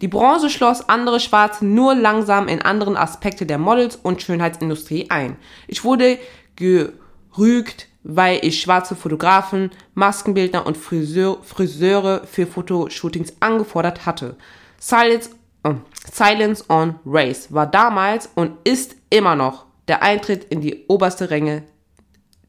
[0.00, 5.36] Die Branche schloss andere Schwarze nur langsam in anderen Aspekte der Models- und Schönheitsindustrie ein.
[5.68, 6.18] Ich wurde
[6.56, 14.36] gerügt, weil ich schwarze Fotografen, Maskenbildner und Friseur, Friseure für Fotoshootings angefordert hatte.
[14.78, 15.30] Silence,
[15.64, 15.74] oh,
[16.12, 21.62] Silence on Race war damals und ist immer noch der Eintritt in die oberste Ränge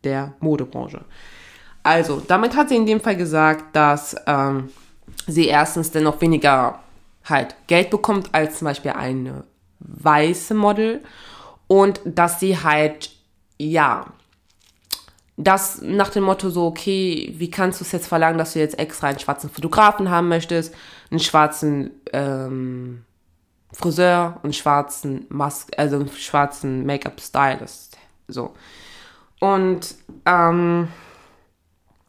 [0.03, 1.05] der Modebranche.
[1.83, 4.69] Also, damit hat sie in dem Fall gesagt, dass ähm,
[5.25, 6.79] sie erstens dennoch weniger
[7.29, 9.43] halt Geld bekommt als zum Beispiel eine
[9.79, 11.03] weiße Model
[11.67, 13.11] und dass sie halt,
[13.57, 14.05] ja,
[15.37, 18.79] das nach dem Motto so, okay, wie kannst du es jetzt verlangen, dass du jetzt
[18.79, 20.73] extra einen schwarzen Fotografen haben möchtest,
[21.11, 23.03] einen schwarzen ähm,
[23.71, 28.53] Friseur und schwarzen Mask, also einen schwarzen Make-up-Stylist, so.
[29.39, 30.87] Und ähm,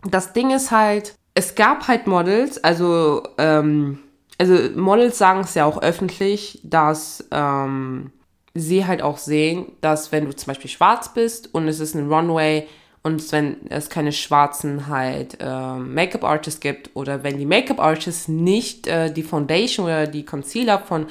[0.03, 3.99] das Ding ist halt, es gab halt Models, also ähm,
[4.39, 8.13] also Models sagen es ja auch öffentlich, dass ähm,
[8.55, 12.11] sie halt auch sehen, dass wenn du zum Beispiel schwarz bist und es ist ein
[12.13, 12.67] Runway
[13.03, 19.13] und wenn es keine schwarzen halt äh, Make-up-Artists gibt oder wenn die Make-up-Artists nicht äh,
[19.13, 21.07] die Foundation oder die Concealer von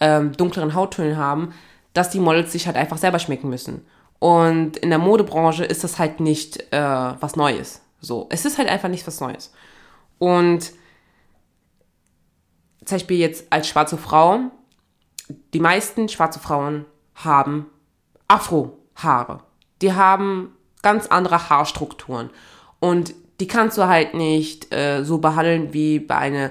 [0.00, 1.52] ähm, dunkleren Hauttönen haben,
[1.92, 3.84] dass die Models sich halt einfach selber schmecken müssen.
[4.18, 7.80] Und in der Modebranche ist das halt nicht äh, was Neues.
[8.00, 9.52] So, es ist halt einfach nicht was Neues.
[10.18, 10.72] Und
[12.90, 14.50] zum Beispiel jetzt als schwarze Frau,
[15.54, 17.66] die meisten schwarze Frauen haben
[18.28, 19.40] Afrohaare.
[19.80, 22.30] Die haben ganz andere Haarstrukturen.
[22.80, 26.50] Und die kannst du halt nicht äh, so behandeln wie bei einer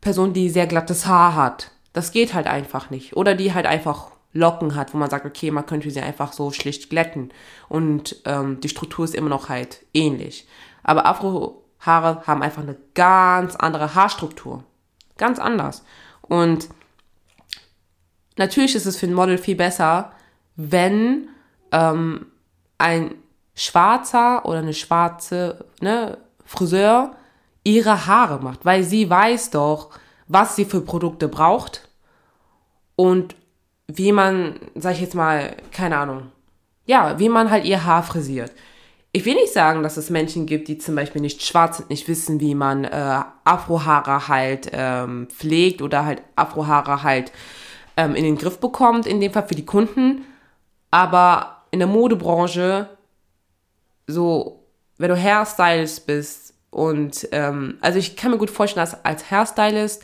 [0.00, 1.70] Person, die sehr glattes Haar hat.
[1.92, 3.16] Das geht halt einfach nicht.
[3.16, 6.50] Oder die halt einfach Locken hat, wo man sagt, okay, man könnte sie einfach so
[6.50, 7.30] schlicht glätten.
[7.68, 10.46] Und ähm, die Struktur ist immer noch halt ähnlich.
[10.82, 14.64] Aber Afrohaare haben einfach eine ganz andere Haarstruktur.
[15.18, 15.84] Ganz anders.
[16.22, 16.68] Und
[18.36, 20.12] natürlich ist es für ein Model viel besser,
[20.56, 21.28] wenn
[21.72, 22.26] ähm,
[22.78, 23.14] ein
[23.54, 27.16] schwarzer oder eine schwarze ne, Friseur
[27.64, 29.90] ihre Haare macht, weil sie weiß doch,
[30.28, 31.88] was sie für Produkte braucht
[32.96, 33.34] und
[33.88, 36.30] wie man, sag ich jetzt mal, keine Ahnung,
[36.86, 38.52] ja, wie man halt ihr Haar frisiert
[39.12, 42.08] ich will nicht sagen, dass es Menschen gibt, die zum Beispiel nicht schwarz sind, nicht
[42.08, 47.32] wissen, wie man äh, Afrohaare halt ähm, pflegt oder halt Afrohaare halt
[47.96, 50.24] ähm, in den Griff bekommt, in dem Fall für die Kunden.
[50.90, 52.88] Aber in der Modebranche,
[54.06, 54.64] so,
[54.98, 60.02] wenn du Hairstylist bist und, ähm, also ich kann mir gut vorstellen, dass als Hairstylist,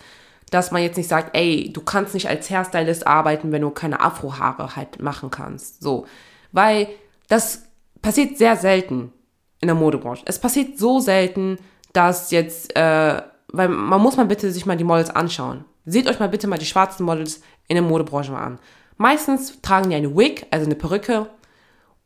[0.50, 4.00] dass man jetzt nicht sagt, ey, du kannst nicht als Hairstylist arbeiten, wenn du keine
[4.00, 5.82] Afrohaare halt machen kannst.
[5.82, 6.06] So,
[6.52, 6.88] weil
[7.28, 7.63] das
[8.04, 9.12] passiert sehr selten
[9.60, 10.22] in der Modebranche.
[10.26, 11.58] Es passiert so selten,
[11.94, 15.64] dass jetzt, äh, weil man muss mal bitte sich mal die Models anschauen.
[15.86, 18.58] Seht euch mal bitte mal die schwarzen Models in der Modebranche mal an.
[18.98, 21.28] Meistens tragen die eine Wig, also eine Perücke,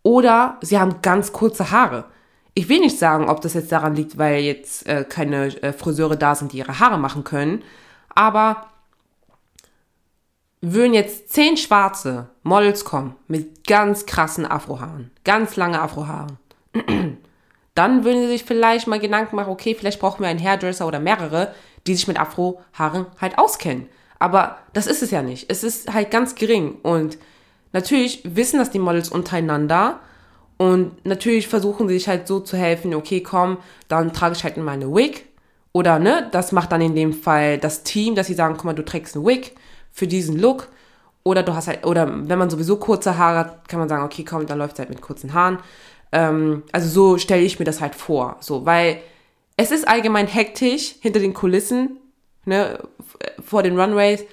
[0.04, 2.04] oder sie haben ganz kurze Haare.
[2.54, 6.16] Ich will nicht sagen, ob das jetzt daran liegt, weil jetzt äh, keine äh, Friseure
[6.16, 7.64] da sind, die ihre Haare machen können,
[8.14, 8.68] aber
[10.60, 16.38] würden jetzt zehn schwarze Models kommen mit ganz krassen Afrohaaren, ganz lange Afrohaaren,
[17.74, 20.98] dann würden sie sich vielleicht mal Gedanken machen, okay, vielleicht brauchen wir einen Hairdresser oder
[20.98, 21.54] mehrere,
[21.86, 23.88] die sich mit Afrohaaren halt auskennen.
[24.18, 25.48] Aber das ist es ja nicht.
[25.48, 26.78] Es ist halt ganz gering.
[26.82, 27.18] Und
[27.72, 30.00] natürlich wissen das die Models untereinander.
[30.56, 34.56] Und natürlich versuchen sie sich halt so zu helfen, okay, komm, dann trage ich halt
[34.56, 35.26] meine Wig.
[35.72, 38.72] Oder, ne, das macht dann in dem Fall das Team, dass sie sagen, guck mal,
[38.72, 39.54] du trägst eine Wig
[39.90, 40.68] für diesen Look.
[41.24, 44.24] Oder du hast halt, oder wenn man sowieso kurze Haare hat, kann man sagen, okay,
[44.24, 45.58] komm, dann läuft es halt mit kurzen Haaren.
[46.12, 48.36] Ähm, also so stelle ich mir das halt vor.
[48.40, 49.00] So, weil
[49.56, 51.98] es ist allgemein hektisch hinter den Kulissen,
[52.44, 52.78] ne,
[53.44, 54.24] vor den Runways.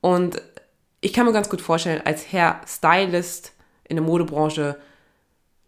[0.00, 0.42] Und
[1.00, 3.52] ich kann mir ganz gut vorstellen, als Herr Stylist
[3.88, 4.76] in der Modebranche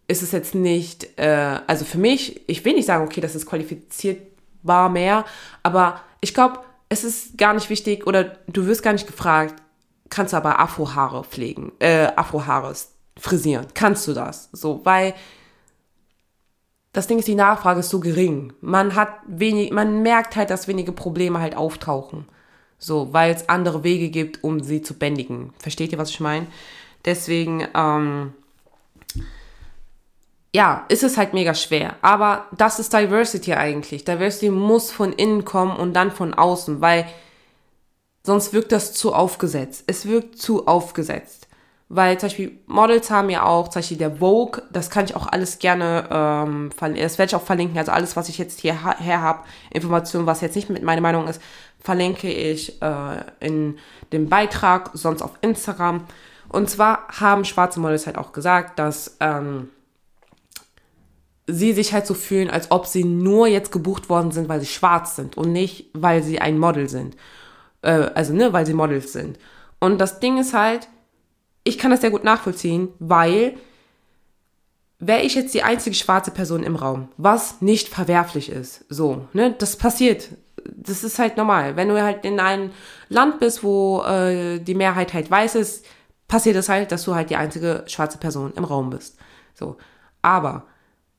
[0.09, 3.46] ist es jetzt nicht, äh, also für mich, ich will nicht sagen, okay, das ist
[3.46, 5.25] qualifizierbar mehr,
[5.62, 9.62] aber ich glaube, es ist gar nicht wichtig oder du wirst gar nicht gefragt,
[10.09, 12.75] kannst du aber Afrohaare pflegen, äh, Afrohaare
[13.18, 13.66] frisieren.
[13.75, 14.49] Kannst du das?
[14.53, 15.14] So, weil
[16.92, 18.53] das Ding ist, die Nachfrage ist so gering.
[18.61, 22.27] Man hat wenig, man merkt halt, dass wenige Probleme halt auftauchen.
[22.79, 25.53] So, weil es andere Wege gibt, um sie zu bändigen.
[25.59, 26.46] Versteht ihr, was ich meine?
[27.05, 28.33] Deswegen, ähm,
[30.54, 31.96] ja, ist es halt mega schwer.
[32.02, 34.04] Aber das ist Diversity eigentlich.
[34.04, 37.06] Diversity muss von innen kommen und dann von außen, weil
[38.22, 39.85] sonst wirkt das zu aufgesetzt.
[39.87, 41.46] Es wirkt zu aufgesetzt.
[41.88, 45.28] Weil zum Beispiel Models haben ja auch, zum Beispiel der Vogue, das kann ich auch
[45.28, 47.78] alles gerne, ähm, das werde ich auch verlinken.
[47.78, 51.40] Also alles, was ich jetzt hierher habe, Informationen, was jetzt nicht mit meiner Meinung ist,
[51.78, 53.78] verlinke ich äh, in
[54.12, 56.04] dem Beitrag, sonst auf Instagram.
[56.48, 59.68] Und zwar haben schwarze Models halt auch gesagt, dass ähm,
[61.46, 64.66] sie sich halt so fühlen, als ob sie nur jetzt gebucht worden sind, weil sie
[64.66, 67.16] schwarz sind und nicht, weil sie ein Model sind.
[67.82, 69.38] Äh, also, ne, weil sie Models sind.
[69.78, 70.88] Und das Ding ist halt,
[71.64, 73.54] ich kann das sehr gut nachvollziehen, weil
[74.98, 79.54] wäre ich jetzt die einzige schwarze Person im Raum, was nicht verwerflich ist, so, ne,
[79.59, 80.30] das passiert
[80.74, 81.76] das ist halt normal.
[81.76, 82.70] Wenn du halt in einem
[83.09, 85.85] Land bist, wo äh, die Mehrheit halt weiß ist,
[86.28, 89.18] passiert es halt, dass du halt die einzige schwarze Person im Raum bist.
[89.54, 89.76] So.
[90.22, 90.64] Aber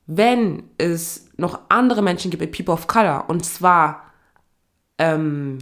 [0.08, 4.06] wenn es noch andere Menschen gibt, People of Color, und zwar
[4.98, 5.60] ähm,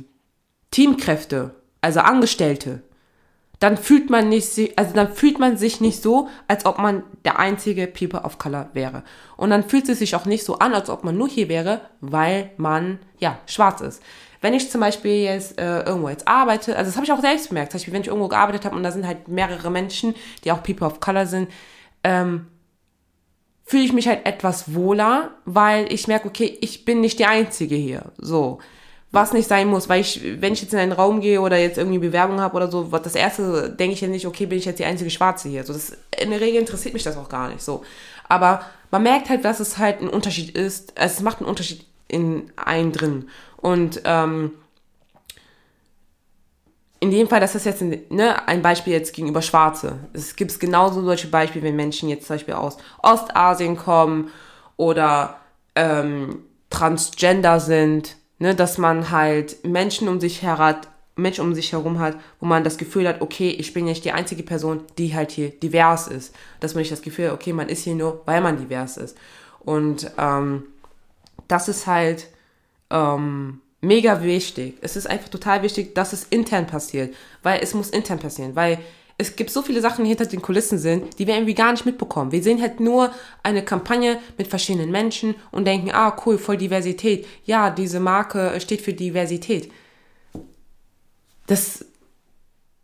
[0.72, 2.84] Teamkräfte, also Angestellte,
[3.60, 7.40] dann fühlt man nicht, also dann fühlt man sich nicht so, als ob man der
[7.40, 9.04] einzige People of Color wäre.
[9.38, 11.82] Und dann fühlt es sich auch nicht so an, als ob man nur hier wäre,
[12.02, 14.04] weil man, ja, schwarz ist.
[14.42, 17.50] Wenn ich zum Beispiel jetzt äh, irgendwo jetzt arbeite, also das habe ich auch selbst
[17.50, 20.52] bemerkt, zum Beispiel, wenn ich irgendwo gearbeitet habe und da sind halt mehrere Menschen, die
[20.52, 21.50] auch People of Color sind,
[22.04, 22.48] ähm,
[23.66, 27.76] fühle ich mich halt etwas wohler, weil ich merke, okay, ich bin nicht die Einzige
[27.76, 28.12] hier.
[28.18, 28.60] So
[29.16, 31.78] was nicht sein muss, weil ich, wenn ich jetzt in einen Raum gehe oder jetzt
[31.78, 34.78] irgendwie Bewerbung habe oder so, das erste denke ich ja nicht, okay, bin ich jetzt
[34.78, 35.64] die einzige Schwarze hier.
[35.64, 37.84] So, das, in der Regel interessiert mich das auch gar nicht so.
[38.28, 42.52] Aber man merkt halt, dass es halt ein Unterschied ist, es macht einen Unterschied in
[42.58, 43.30] einem drin.
[43.58, 44.52] Und ähm,
[47.06, 50.00] in dem Fall, das ist jetzt ein, ne, ein Beispiel jetzt gegenüber Schwarze.
[50.14, 54.30] Es gibt genauso solche Beispiele, wenn Menschen jetzt zum Beispiel aus Ostasien kommen
[54.78, 55.38] oder
[55.76, 56.40] ähm,
[56.70, 60.82] transgender sind Ne, dass man halt Menschen um sich her
[61.16, 64.12] Menschen um sich herum hat, wo man das Gefühl hat, okay, ich bin nicht die
[64.12, 66.36] einzige Person, die halt hier divers ist.
[66.60, 69.18] Dass man nicht das Gefühl hat, okay, man ist hier nur, weil man divers ist.
[69.62, 70.64] Und ähm,
[71.48, 72.28] das ist halt
[72.90, 74.78] ähm, mega wichtig.
[74.82, 78.80] Es ist einfach total wichtig, dass es intern passiert, weil es muss intern passieren, weil
[79.18, 81.86] es gibt so viele Sachen, die hinter den Kulissen sind, die wir irgendwie gar nicht
[81.86, 82.34] mitbekommen.
[82.34, 83.12] Wir sehen halt nur
[83.44, 87.26] eine Kampagne mit verschiedenen Menschen und denken, ah, cool, voll Diversität.
[87.46, 89.72] Ja, diese Marke steht für Diversität.
[91.48, 91.86] Das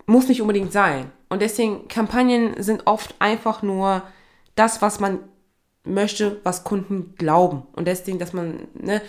[0.06, 1.12] muss nicht unbedingt sein.
[1.28, 4.02] Und deswegen, Kampagnen sind oft einfach nur
[4.54, 5.18] das, was man
[5.84, 7.64] möchte, was Kunden glauben.
[7.72, 9.02] Und deswegen, dass man, ne,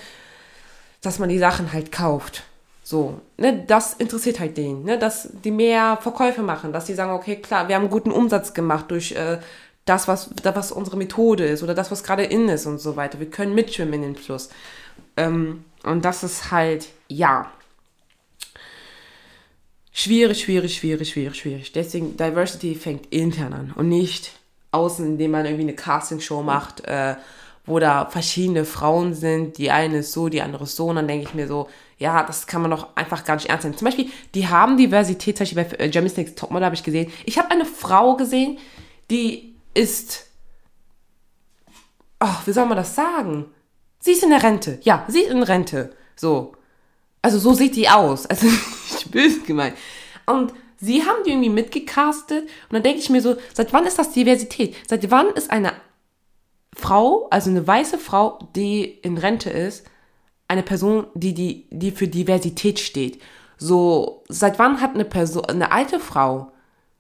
[1.04, 2.44] dass man die Sachen halt kauft.
[2.82, 7.12] So, ne, das interessiert halt den, ne, dass die mehr Verkäufe machen, dass die sagen,
[7.12, 9.38] okay, klar, wir haben guten Umsatz gemacht durch äh,
[9.86, 12.96] das, was, das, was unsere Methode ist oder das, was gerade in ist und so
[12.96, 13.20] weiter.
[13.20, 14.50] Wir können mitschwimmen in den Plus.
[15.16, 17.52] Ähm, und das ist halt, ja,
[19.92, 21.72] schwierig, schwierig, schwierig, schwierig, schwierig.
[21.72, 24.32] Deswegen, Diversity fängt intern an und nicht
[24.72, 27.16] außen, indem man irgendwie eine Castingshow macht, äh,
[27.66, 31.08] wo da verschiedene Frauen sind, die eine ist so, die andere ist so, und dann
[31.08, 33.78] denke ich mir so, ja, das kann man doch einfach gar nicht ernst nehmen.
[33.78, 37.12] Zum Beispiel, die haben Diversität, zum Beispiel bei Jeremy's Next Topmodel habe ich gesehen.
[37.26, 38.58] Ich habe eine Frau gesehen,
[39.10, 40.28] die ist,
[42.20, 43.46] oh, wie soll man das sagen?
[44.00, 44.80] Sie ist in der Rente.
[44.82, 45.96] Ja, sie ist in Rente.
[46.18, 46.54] So.
[47.22, 48.26] Also so sieht die aus.
[48.30, 49.78] Also nicht böse gemeint.
[50.26, 52.44] Und sie haben die irgendwie mitgecastet.
[52.44, 54.76] Und dann denke ich mir so, seit wann ist das Diversität?
[54.88, 55.72] Seit wann ist eine
[56.76, 59.86] Frau, also eine weiße Frau, die in Rente ist,
[60.48, 63.22] eine Person, die, die, die für Diversität steht.
[63.58, 66.52] So, seit wann hat eine Person, eine alte Frau,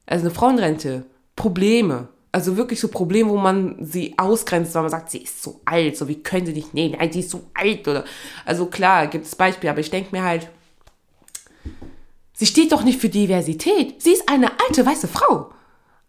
[0.06, 1.06] also eine Frauenrente,
[1.36, 2.10] Probleme?
[2.32, 5.98] Also wirklich so Probleme, wo man sie ausgrenzt, weil man sagt, sie ist so alt,
[5.98, 8.06] so wie können sie nicht nehmen, nein, sie ist so alt oder.
[8.44, 10.50] Also klar, gibt es Beispiele, aber ich denke mir halt,
[12.34, 14.02] sie steht doch nicht für Diversität.
[14.02, 15.52] Sie ist eine alte weiße Frau.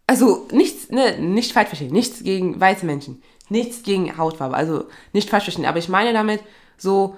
[0.07, 5.29] Also nichts, ne, nicht falsch verstehen, nichts gegen weiße Menschen, nichts gegen Hautfarbe, also nicht
[5.29, 6.41] falsch verstehen, aber ich meine damit
[6.77, 7.15] so,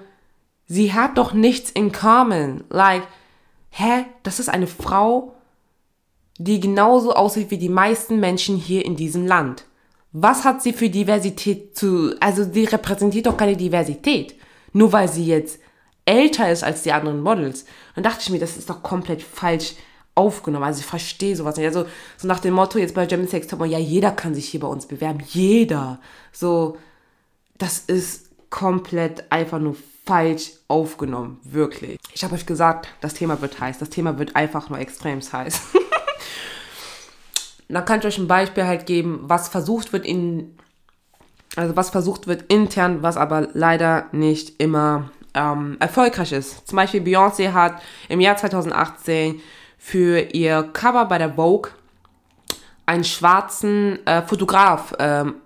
[0.66, 2.64] sie hat doch nichts in common.
[2.70, 3.02] Like,
[3.70, 4.04] hä?
[4.22, 5.34] Das ist eine Frau,
[6.38, 9.64] die genauso aussieht wie die meisten Menschen hier in diesem Land.
[10.12, 14.34] Was hat sie für Diversität zu, also sie repräsentiert doch keine Diversität.
[14.72, 15.60] Nur weil sie jetzt
[16.04, 17.66] älter ist als die anderen Models.
[17.94, 19.74] Dann dachte ich mir, das ist doch komplett falsch
[20.18, 20.64] aufgenommen.
[20.64, 21.66] Also ich verstehe sowas nicht.
[21.66, 24.60] Also so nach dem Motto jetzt bei German Sex Top, ja, jeder kann sich hier
[24.60, 25.22] bei uns bewerben.
[25.28, 26.00] Jeder.
[26.32, 26.76] So,
[27.56, 31.98] das ist komplett einfach nur falsch aufgenommen, wirklich.
[32.12, 33.78] Ich habe euch gesagt, das Thema wird heiß.
[33.78, 35.60] Das Thema wird einfach nur extrem heiß.
[37.68, 40.56] Dann kann ich euch ein Beispiel halt geben, was versucht wird in,
[41.54, 46.66] also was versucht wird intern, was aber leider nicht immer ähm, erfolgreich ist.
[46.66, 49.42] Zum Beispiel Beyoncé hat im Jahr 2018
[49.78, 51.70] für ihr Cover bei der Vogue
[52.84, 55.36] einen schwarzen äh, Fotograf ähm,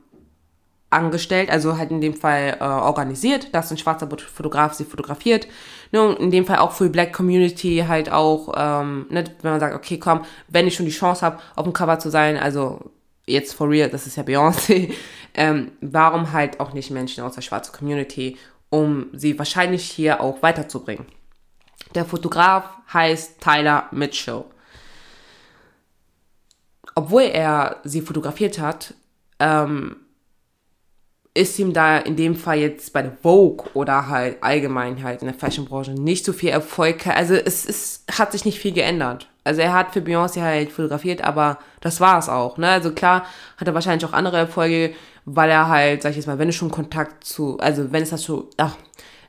[0.91, 5.47] angestellt, also halt in dem Fall äh, organisiert, dass ein schwarzer Fotograf sie fotografiert.
[5.91, 9.51] Ne, und in dem Fall auch für die Black Community halt auch, ähm, ne, wenn
[9.51, 12.37] man sagt, okay, komm, wenn ich schon die Chance habe, auf dem Cover zu sein,
[12.37, 12.93] also
[13.27, 14.93] jetzt for real, das ist ja Beyoncé,
[15.35, 18.37] ähm, warum halt auch nicht Menschen aus der schwarzen Community,
[18.71, 21.07] um sie wahrscheinlich hier auch weiterzubringen.
[21.95, 24.45] Der Fotograf heißt Tyler Mitchell.
[26.95, 28.95] Obwohl er sie fotografiert hat,
[29.39, 29.97] ähm,
[31.35, 35.29] ist ihm da in dem Fall jetzt bei der Vogue oder halt allgemein halt in
[35.29, 37.07] der Fashionbranche nicht so viel Erfolg.
[37.07, 39.29] Also es, es hat sich nicht viel geändert.
[39.45, 42.59] Also er hat für Beyoncé halt fotografiert, aber das war es auch.
[42.59, 42.69] Ne?
[42.69, 43.25] Also klar
[43.57, 46.55] hat er wahrscheinlich auch andere Erfolge, weil er halt, sag ich jetzt mal, wenn es
[46.55, 48.77] schon Kontakt zu, also wenn es dazu, ach,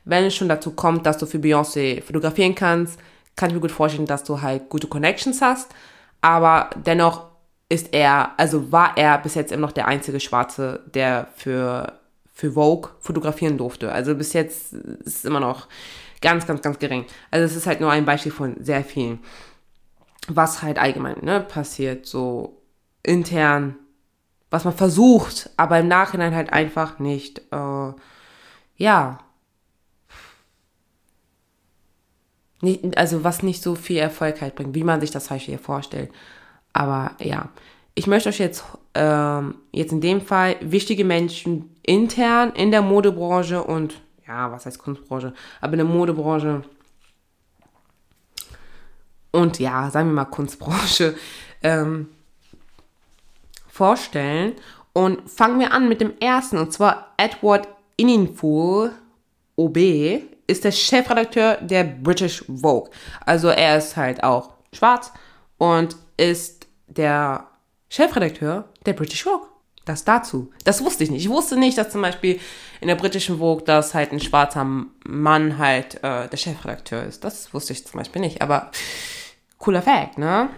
[0.04, 2.98] wenn es schon dazu kommt, dass du für Beyoncé fotografieren kannst,
[3.36, 5.74] kann ich mir gut vorstellen, dass du halt gute Connections hast.
[6.20, 7.26] Aber dennoch
[7.68, 11.98] ist er, also war er bis jetzt immer noch der einzige Schwarze, der für,
[12.32, 13.90] für Vogue fotografieren durfte.
[13.90, 15.68] Also bis jetzt ist es immer noch
[16.20, 17.06] ganz, ganz, ganz gering.
[17.30, 19.20] Also es ist halt nur ein Beispiel von sehr vielen,
[20.28, 22.62] was halt allgemein ne, passiert, so
[23.02, 23.76] intern,
[24.50, 27.92] was man versucht, aber im Nachhinein halt einfach nicht, äh,
[28.76, 29.18] ja,
[32.64, 35.58] nicht, also was nicht so viel Erfolg halt bringt, wie man sich das halt hier
[35.58, 36.10] vorstellt.
[36.72, 37.50] Aber ja,
[37.94, 43.62] ich möchte euch jetzt, ähm, jetzt in dem Fall wichtige Menschen intern in der Modebranche
[43.62, 46.64] und, ja, was heißt Kunstbranche, aber in der Modebranche
[49.34, 51.16] und ja, sagen wir mal Kunstbranche,
[51.62, 52.08] ähm,
[53.68, 54.52] vorstellen.
[54.92, 58.92] Und fangen wir an mit dem ersten, und zwar Edward Inninful,
[59.56, 59.76] OB,
[60.46, 62.90] ist der Chefredakteur der British Vogue.
[63.24, 65.12] Also er ist halt auch schwarz
[65.58, 67.46] und ist der
[67.88, 69.48] Chefredakteur der British Vogue.
[69.84, 70.50] Das dazu.
[70.64, 71.24] Das wusste ich nicht.
[71.24, 72.40] Ich wusste nicht, dass zum Beispiel
[72.80, 74.64] in der britischen Vogue, dass halt ein schwarzer
[75.04, 77.22] Mann halt äh, der Chefredakteur ist.
[77.22, 78.40] Das wusste ich zum Beispiel nicht.
[78.40, 78.70] Aber
[79.58, 80.48] cooler Fact, ne?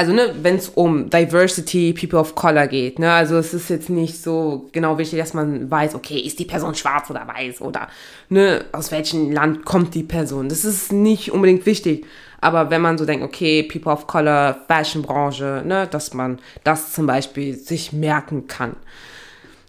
[0.00, 3.90] Also, ne, wenn es um Diversity, People of Color geht, ne, also es ist jetzt
[3.90, 7.86] nicht so genau wichtig, dass man weiß, okay, ist die Person schwarz oder weiß oder,
[8.30, 10.48] ne, aus welchem Land kommt die Person.
[10.48, 12.06] Das ist nicht unbedingt wichtig.
[12.40, 17.06] Aber wenn man so denkt, okay, People of Color, Fashionbranche, ne, dass man das zum
[17.06, 18.76] Beispiel sich merken kann.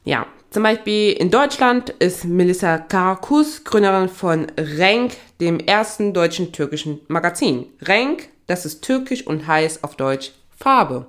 [0.06, 7.02] Ja, zum Beispiel in Deutschland ist Melissa Karakus Gründerin von Renk, dem ersten deutschen türkischen
[7.10, 7.66] Magazin.
[7.82, 11.08] Renk, das ist türkisch und heißt auf Deutsch Farbe.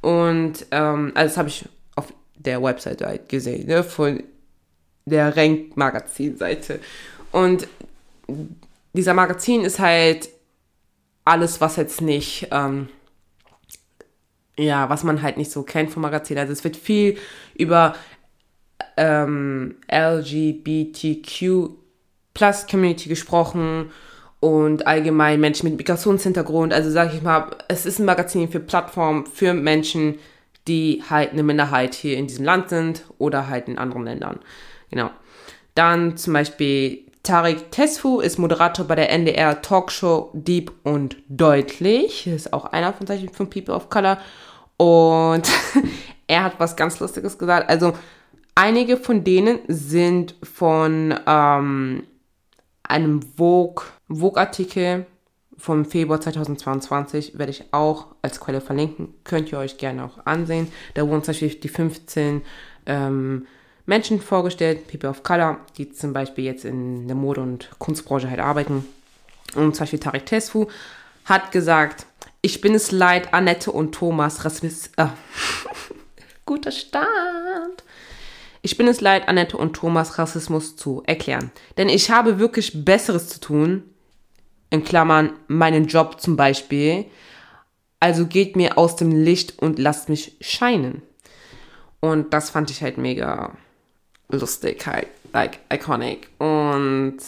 [0.00, 1.64] Und ähm, also das habe ich
[1.96, 4.22] auf der Webseite halt gesehen, ne, von
[5.04, 6.80] der Renk Magazin-Seite.
[7.32, 7.68] Und
[8.92, 10.28] dieser Magazin ist halt
[11.24, 12.88] alles, was jetzt nicht, ähm,
[14.58, 16.38] ja, was man halt nicht so kennt vom Magazin.
[16.38, 17.18] Also es wird viel
[17.54, 17.94] über
[18.96, 21.70] ähm, LGBTQ
[22.32, 23.90] Plus Community gesprochen
[24.46, 26.72] und allgemein Menschen mit Migrationshintergrund.
[26.72, 30.20] Also sage ich mal, es ist ein Magazin für Plattformen, für Menschen,
[30.68, 34.38] die halt eine Minderheit hier in diesem Land sind oder halt in anderen Ländern.
[34.88, 35.10] Genau.
[35.74, 42.28] Dann zum Beispiel Tarek Tesfu ist Moderator bei der NDR Talkshow Deep und Deutlich.
[42.28, 44.18] Ist auch einer von, von People of Color.
[44.76, 45.50] Und
[46.28, 47.68] er hat was ganz Lustiges gesagt.
[47.68, 47.94] Also
[48.54, 52.04] einige von denen sind von ähm,
[52.84, 53.20] einem
[54.08, 55.16] Vogue-Artikel Vogue
[55.58, 59.14] vom Februar 2022 werde ich auch als Quelle verlinken.
[59.24, 60.68] Könnt ihr euch gerne auch ansehen.
[60.94, 62.42] Da wurden zum Beispiel die 15
[62.86, 63.46] ähm,
[63.86, 68.40] Menschen vorgestellt, People of Color, die zum Beispiel jetzt in der Mode- und Kunstbranche halt
[68.40, 68.86] arbeiten.
[69.54, 70.66] Und zum Beispiel Tarek Tesfu
[71.24, 72.06] hat gesagt,
[72.42, 74.90] ich bin es leid, Annette und Thomas Rassismus...
[74.96, 75.06] Äh,
[76.44, 77.82] guter Start.
[78.62, 81.50] Ich bin es leid, Annette und Thomas Rassismus zu erklären.
[81.76, 83.82] Denn ich habe wirklich Besseres zu tun,
[84.76, 87.06] in Klammern meinen Job zum Beispiel.
[88.00, 91.02] Also geht mir aus dem Licht und lasst mich scheinen.
[92.00, 93.56] Und das fand ich halt mega
[94.28, 96.28] lustig halt, like iconic.
[96.38, 97.18] Und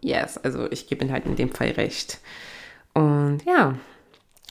[0.00, 2.18] yes, also ich gebe ihm halt in dem Fall recht.
[2.94, 3.74] Und ja,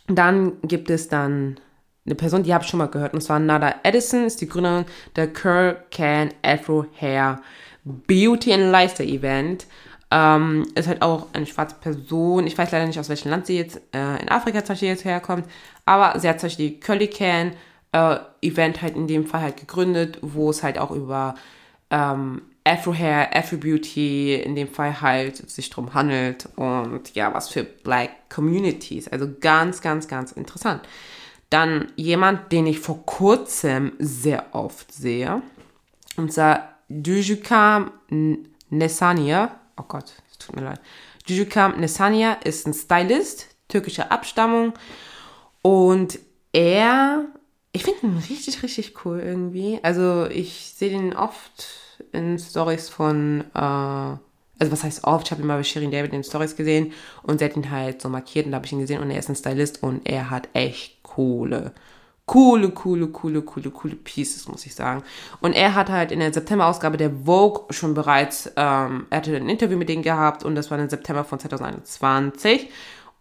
[0.08, 1.60] dann gibt es dann
[2.06, 4.86] eine Person, die habe ich schon mal gehört, und zwar Nada Edison, ist die Gründerin
[5.16, 7.42] der Curl Can Afro Hair
[7.84, 9.68] Beauty and Lifestyle Event.
[10.10, 12.48] Ähm, ist halt auch eine schwarze Person.
[12.48, 15.04] Ich weiß leider nicht, aus welchem Land sie jetzt äh, in Afrika zum Beispiel jetzt
[15.04, 15.46] herkommt,
[15.86, 17.52] aber sie hat zum Beispiel die Curly Can
[17.92, 21.36] äh, Event halt in dem Fall halt gegründet, wo es halt auch über
[21.90, 27.50] ähm, Afro Hair, Afro Beauty in dem Fall halt sich drum handelt und ja, was
[27.50, 29.08] für Black Communities.
[29.08, 30.82] Also ganz, ganz, ganz interessant.
[31.50, 35.42] Dann jemand, den ich vor kurzem sehr oft sehe,
[36.18, 37.92] und zwar Dujukam
[38.70, 39.60] Nesania.
[39.78, 40.80] Oh Gott, es tut mir leid.
[41.28, 44.74] Dujukam Nesania ist ein Stylist, türkischer Abstammung
[45.62, 46.20] und
[46.54, 47.26] er
[47.78, 49.80] ich finde ihn richtig, richtig cool irgendwie.
[49.84, 51.68] Also ich sehe den oft
[52.12, 56.14] in Stories von, äh, also was heißt oft, ich habe ihn mal bei Shirin David
[56.14, 58.80] in Stories gesehen und sie hat ihn halt so markiert und da habe ich ihn
[58.80, 61.74] gesehen und er ist ein Stylist und er hat echt coole,
[62.28, 65.02] coole, coole, coole, coole, coole Pieces, muss ich sagen.
[65.40, 69.50] Und er hat halt in der September-Ausgabe der Vogue schon bereits, ähm, er hatte ein
[69.50, 72.70] Interview mit denen gehabt und das war im September von 2021.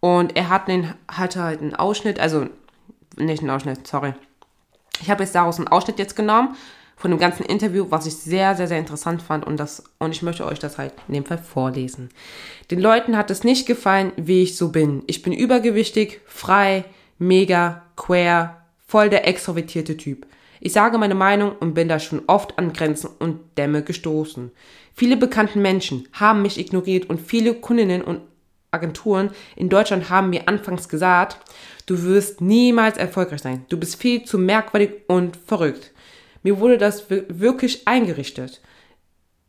[0.01, 2.47] Und er hat den, hatte halt einen Ausschnitt, also
[3.17, 4.13] nicht einen Ausschnitt, sorry.
[5.01, 6.57] Ich habe jetzt daraus einen Ausschnitt jetzt genommen
[6.97, 10.23] von dem ganzen Interview, was ich sehr, sehr, sehr interessant fand und das und ich
[10.23, 12.09] möchte euch das halt in dem Fall vorlesen.
[12.71, 15.05] Den Leuten hat es nicht gefallen, wie ich so bin.
[15.07, 16.85] Ich bin übergewichtig, frei,
[17.19, 20.27] mega, queer, voll der extrovertierte Typ.
[20.61, 24.51] Ich sage meine Meinung und bin da schon oft an Grenzen und Dämme gestoßen.
[24.95, 28.23] Viele bekannte Menschen haben mich ignoriert und viele Kundinnen und
[28.71, 31.39] Agenturen in Deutschland haben mir anfangs gesagt,
[31.87, 33.65] du wirst niemals erfolgreich sein.
[33.69, 35.93] Du bist viel zu merkwürdig und verrückt.
[36.43, 38.61] Mir wurde das wirklich eingerichtet.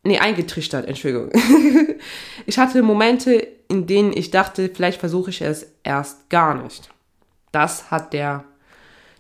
[0.04, 1.32] Nee, eingetrichtert, Entschuldigung.
[2.46, 3.34] ich hatte Momente,
[3.68, 6.90] in denen ich dachte, vielleicht versuche ich es erst gar nicht.
[7.52, 8.46] Das hat der,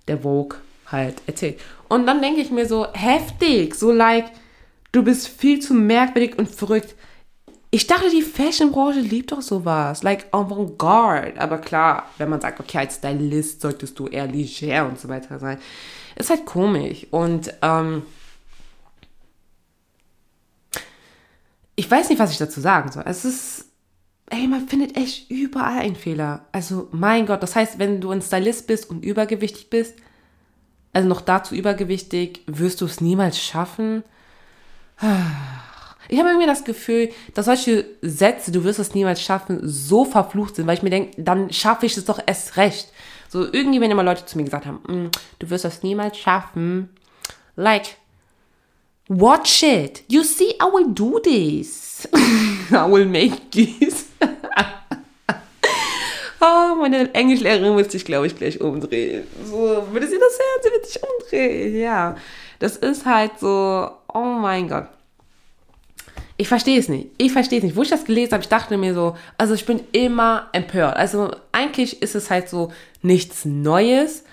[0.07, 0.57] der Vogue
[0.91, 1.59] halt erzählt.
[1.89, 4.25] Und dann denke ich mir so, heftig, so like,
[4.91, 6.95] du bist viel zu merkwürdig und verrückt.
[7.69, 11.39] Ich dachte, die Fashionbranche liebt doch sowas, like Avantgarde.
[11.39, 15.39] Aber klar, wenn man sagt, okay, als Stylist solltest du eher leger und so weiter
[15.39, 15.59] sein.
[16.15, 17.05] Ist halt komisch.
[17.11, 18.03] Und ähm,
[21.75, 23.03] ich weiß nicht, was ich dazu sagen soll.
[23.05, 23.66] Es ist,
[24.29, 26.45] ey, man findet echt überall einen Fehler.
[26.51, 29.95] Also, mein Gott, das heißt, wenn du ein Stylist bist und übergewichtig bist,
[30.93, 34.03] also noch dazu übergewichtig, wirst du es niemals schaffen.
[36.09, 40.55] Ich habe irgendwie das Gefühl, dass solche Sätze, du wirst es niemals schaffen, so verflucht
[40.55, 42.93] sind, weil ich mir denke, dann schaffe ich es doch erst recht.
[43.27, 46.91] So irgendwie, wenn immer Leute zu mir gesagt haben, mm, du wirst das niemals schaffen.
[47.57, 47.97] Like,
[49.09, 50.03] watch it.
[50.07, 52.07] You see, I will do this.
[52.13, 54.07] I will make this.
[56.41, 59.23] oh, meine Englischlehrerin wird sich, glaube ich, gleich umdrehen.
[59.45, 60.61] So, würde sie das hören?
[60.63, 61.77] Sie wird sich umdrehen.
[61.77, 62.15] Ja,
[62.59, 64.87] das ist halt so, oh mein Gott
[66.37, 67.09] ich verstehe es nicht.
[67.17, 67.75] Ich verstehe es nicht.
[67.75, 70.95] Wo ich das gelesen habe, ich dachte mir so, also ich bin immer empört.
[70.95, 74.23] Also eigentlich ist es halt so nichts Neues,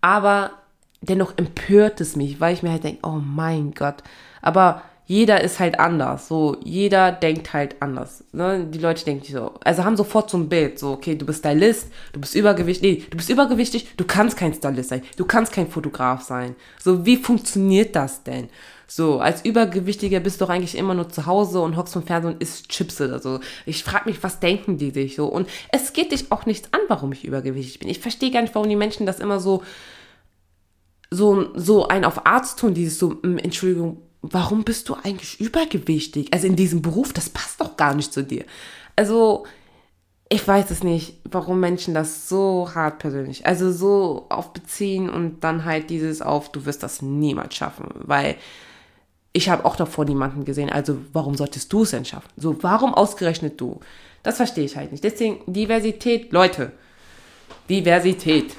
[0.00, 0.52] aber
[1.00, 4.02] dennoch empört es mich, weil ich mir halt denke, oh mein Gott.
[4.42, 6.28] Aber jeder ist halt anders.
[6.28, 8.22] So, jeder denkt halt anders.
[8.30, 8.64] Ne?
[8.70, 11.88] Die Leute denken so, also haben sofort so ein Bild, so, okay, du bist Stylist,
[12.12, 15.68] du bist übergewichtig, nee, du bist übergewichtig, du kannst kein Stylist sein, du kannst kein
[15.68, 16.54] Fotograf sein.
[16.78, 18.50] So, wie funktioniert das denn?
[18.86, 22.34] So, als Übergewichtiger bist du doch eigentlich immer nur zu Hause und hockst vom Fernsehen
[22.34, 23.40] und isst Chips oder so.
[23.66, 25.26] Ich frage mich, was denken die sich so?
[25.26, 27.88] Und es geht dich auch nichts an, warum ich übergewichtig bin.
[27.88, 29.64] Ich verstehe gar nicht, warum die Menschen das immer so,
[31.10, 36.32] so, so ein auf Arzt tun, dieses so, hm, Entschuldigung, warum bist du eigentlich übergewichtig?
[36.32, 38.44] Also in diesem Beruf, das passt doch gar nicht zu dir.
[38.96, 39.44] Also,
[40.28, 45.64] ich weiß es nicht, warum Menschen das so hart persönlich, also so aufbeziehen und dann
[45.64, 48.36] halt dieses auf, du wirst das niemals schaffen, weil
[49.32, 52.28] ich habe auch davor niemanden gesehen, also warum solltest du es denn schaffen?
[52.36, 53.80] So, warum ausgerechnet du?
[54.22, 55.02] Das verstehe ich halt nicht.
[55.02, 56.72] Deswegen Diversität, Leute,
[57.68, 58.54] Diversität.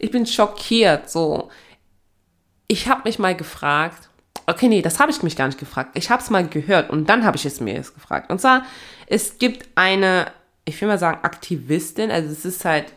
[0.00, 1.50] Ich bin schockiert, so.
[2.66, 4.08] Ich habe mich mal gefragt,
[4.46, 5.90] okay, nee, das habe ich mich gar nicht gefragt.
[5.94, 8.30] Ich habe es mal gehört und dann habe ich es mir jetzt gefragt.
[8.30, 8.64] Und zwar,
[9.06, 10.26] es gibt eine,
[10.64, 12.92] ich will mal sagen, Aktivistin, also es ist halt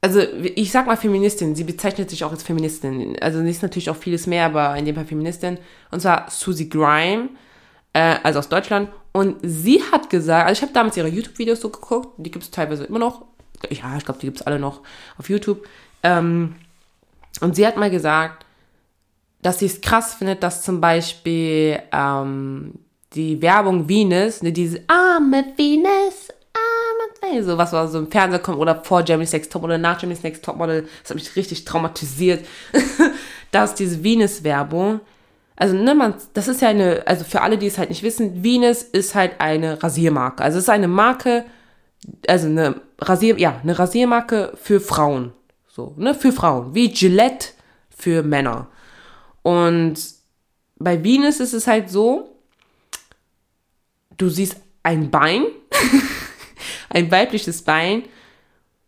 [0.00, 3.16] also ich sag mal Feministin, sie bezeichnet sich auch als Feministin.
[3.20, 5.58] Also sie ist natürlich auch vieles mehr, aber in dem Fall Feministin.
[5.90, 7.30] Und zwar Susie Grime,
[7.92, 8.90] äh, also aus Deutschland.
[9.12, 12.50] Und sie hat gesagt, also ich habe damals ihre YouTube-Videos so geguckt, die gibt es
[12.50, 13.24] teilweise immer noch.
[13.70, 14.82] Ja, ich glaube, die gibt es alle noch
[15.18, 15.66] auf YouTube.
[16.02, 16.56] Ähm,
[17.40, 18.44] und sie hat mal gesagt,
[19.42, 22.74] dass sie es krass findet, dass zum Beispiel ähm,
[23.14, 26.28] die Werbung Venus, ne, diese arme Venus,
[27.44, 30.22] so was war so im Fernsehen kommt oder vor Jeremy's Next Top oder nach Jeremy's
[30.22, 32.46] Next Topmodel, das hat mich richtig traumatisiert.
[33.50, 35.00] dass diese Venus-Werbung,
[35.56, 38.44] also ne, man, das ist ja eine, also für alle, die es halt nicht wissen,
[38.44, 40.42] Venus ist halt eine Rasiermarke.
[40.42, 41.44] Also es ist eine Marke,
[42.26, 45.32] also eine Rasier, ja, eine Rasiermarke für Frauen.
[45.68, 46.74] So, ne, für Frauen.
[46.74, 47.48] Wie Gillette
[47.90, 48.68] für Männer.
[49.42, 49.96] Und
[50.76, 52.36] bei Venus ist es halt so,
[54.16, 55.44] du siehst ein Bein
[56.90, 58.04] ein weibliches Bein,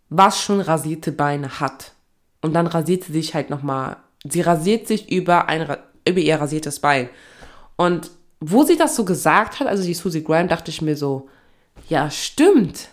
[0.09, 1.93] was schon rasierte Beine hat.
[2.43, 3.97] Und dann rasiert sie sich halt nochmal.
[4.25, 7.09] Sie rasiert sich über, ein, über ihr rasiertes Bein.
[7.77, 11.29] Und wo sie das so gesagt hat, also die Susie Graham, dachte ich mir so,
[11.89, 12.89] ja, stimmt.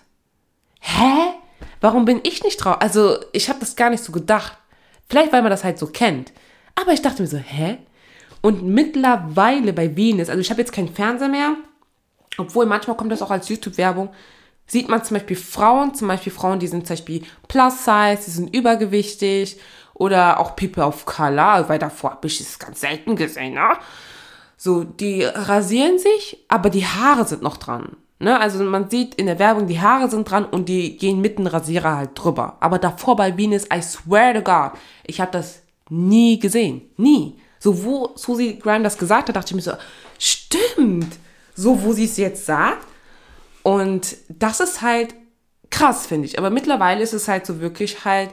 [0.79, 1.33] Hä?
[1.81, 2.77] Warum bin ich nicht drauf?
[2.79, 4.57] Also, ich habe das gar nicht so gedacht.
[5.09, 6.33] Vielleicht, weil man das halt so kennt.
[6.75, 7.77] Aber ich dachte mir so, hä?
[8.41, 11.55] Und mittlerweile bei Venus, also ich habe jetzt keinen Fernseher mehr,
[12.37, 14.09] obwohl manchmal kommt das auch als YouTube-Werbung,
[14.67, 18.31] sieht man zum Beispiel Frauen, zum Beispiel Frauen, die sind zum Beispiel plus size, die
[18.31, 19.59] sind übergewichtig
[19.93, 23.77] oder auch People of Color, weil davor habe ich es ganz selten gesehen, ne?
[24.55, 27.95] So, die rasieren sich, aber die Haare sind noch dran.
[28.19, 28.39] Ne?
[28.39, 31.47] Also man sieht in der Werbung, die Haare sind dran und die gehen mit dem
[31.47, 32.57] Rasierer halt drüber.
[32.59, 36.81] Aber davor bei Venus, I swear to God, ich habe das nie gesehen.
[36.97, 37.37] Nie.
[37.59, 39.73] So, wo Susie Graham das gesagt hat, dachte ich mir so,
[40.19, 41.17] stimmt.
[41.55, 42.85] So, wo sie es jetzt sagt.
[43.63, 45.15] Und das ist halt
[45.69, 46.37] krass, finde ich.
[46.37, 48.29] Aber mittlerweile ist es halt so wirklich halt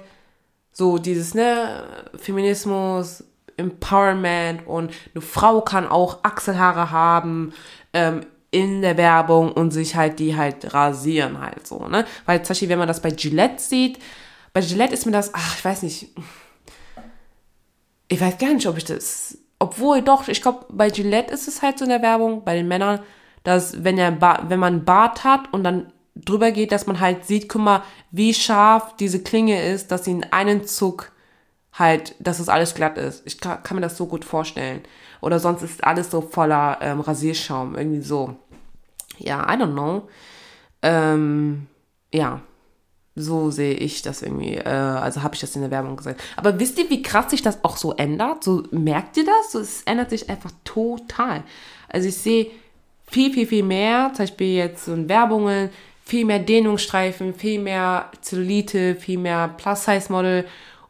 [0.73, 1.85] so dieses, ne,
[2.17, 3.25] Feminismus,
[3.57, 7.53] Empowerment und eine Frau kann auch Achselhaare haben
[7.93, 12.07] ähm, in der Werbung und sich halt die halt rasieren halt so, ne?
[12.25, 13.99] Weil zum Beispiel, wenn man das bei Gillette sieht,
[14.53, 16.15] bei Gillette ist mir das, ach, ich weiß nicht,
[18.07, 21.63] ich weiß gar nicht, ob ich das, obwohl doch, ich glaube, bei Gillette ist es
[21.63, 23.01] halt so in der Werbung, bei den Männern,
[23.43, 27.25] dass wenn, er wenn man einen Bart hat und dann drüber geht, dass man halt
[27.27, 27.83] sieht, guck mal,
[28.13, 31.11] wie scharf diese Klinge ist, dass sie in einen Zug
[31.73, 33.23] halt, dass es alles glatt ist.
[33.27, 34.83] Ich kann, kann, mir das so gut vorstellen.
[35.21, 38.37] Oder sonst ist alles so voller ähm, Rasierschaum, irgendwie so.
[39.19, 40.09] Ja, I don't know.
[40.83, 41.67] Ähm,
[42.13, 42.41] ja,
[43.17, 44.55] so sehe ich das irgendwie.
[44.55, 46.23] Äh, also habe ich das in der Werbung gesagt.
[46.37, 48.45] Aber wisst ihr, wie krass sich das auch so ändert?
[48.45, 49.53] So merkt ihr das?
[49.53, 51.45] So, es ändert sich einfach total.
[51.89, 52.51] Also ich sehe
[53.07, 55.71] viel, viel, viel mehr, zum Beispiel jetzt so in Werbungen,
[56.05, 60.45] viel mehr Dehnungsstreifen, viel mehr Zellulite, viel mehr Plus-Size-Model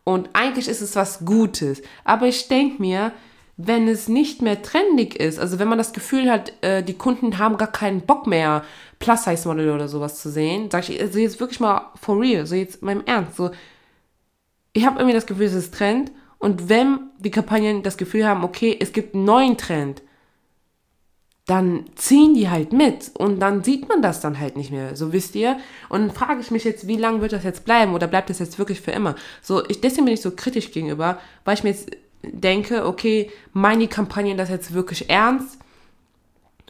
[0.04, 1.82] und eigentlich ist es was Gutes.
[2.04, 3.12] Aber ich denke mir,
[3.56, 7.38] wenn es nicht mehr trendig ist, also wenn man das Gefühl hat, äh, die Kunden
[7.38, 8.64] haben gar keinen Bock mehr,
[8.98, 12.82] Plus-Size-Model oder sowas zu sehen, sage ich, also jetzt wirklich mal for real, so jetzt
[12.82, 13.50] meinem Ernst, so,
[14.72, 18.42] ich habe irgendwie das Gefühl, es ist Trend und wenn die Kampagnen das Gefühl haben,
[18.44, 20.02] okay, es gibt einen neuen Trend,
[21.46, 25.12] dann ziehen die halt mit und dann sieht man das dann halt nicht mehr, so
[25.12, 25.58] wisst ihr.
[25.90, 28.38] Und dann frage ich mich jetzt, wie lange wird das jetzt bleiben oder bleibt das
[28.38, 29.14] jetzt wirklich für immer?
[29.42, 31.90] So, ich, deswegen bin ich so kritisch gegenüber, weil ich mir jetzt
[32.32, 35.58] denke, okay, meinen die Kampagnen das jetzt wirklich ernst?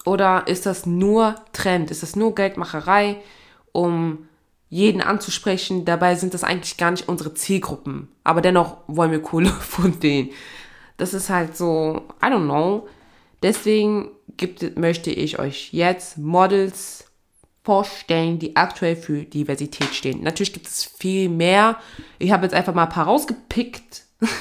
[0.05, 1.91] Oder ist das nur Trend?
[1.91, 3.17] Ist das nur Geldmacherei,
[3.73, 4.29] um
[4.69, 5.85] jeden anzusprechen?
[5.85, 8.09] Dabei sind das eigentlich gar nicht unsere Zielgruppen.
[8.23, 10.31] Aber dennoch wollen wir Kohle von denen.
[10.97, 12.89] Das ist halt so, I don't know.
[13.43, 17.05] Deswegen gibt, möchte ich euch jetzt Models
[17.63, 20.23] vorstellen, die aktuell für Diversität stehen.
[20.23, 21.79] Natürlich gibt es viel mehr.
[22.19, 24.03] Ich habe jetzt einfach mal ein paar rausgepickt.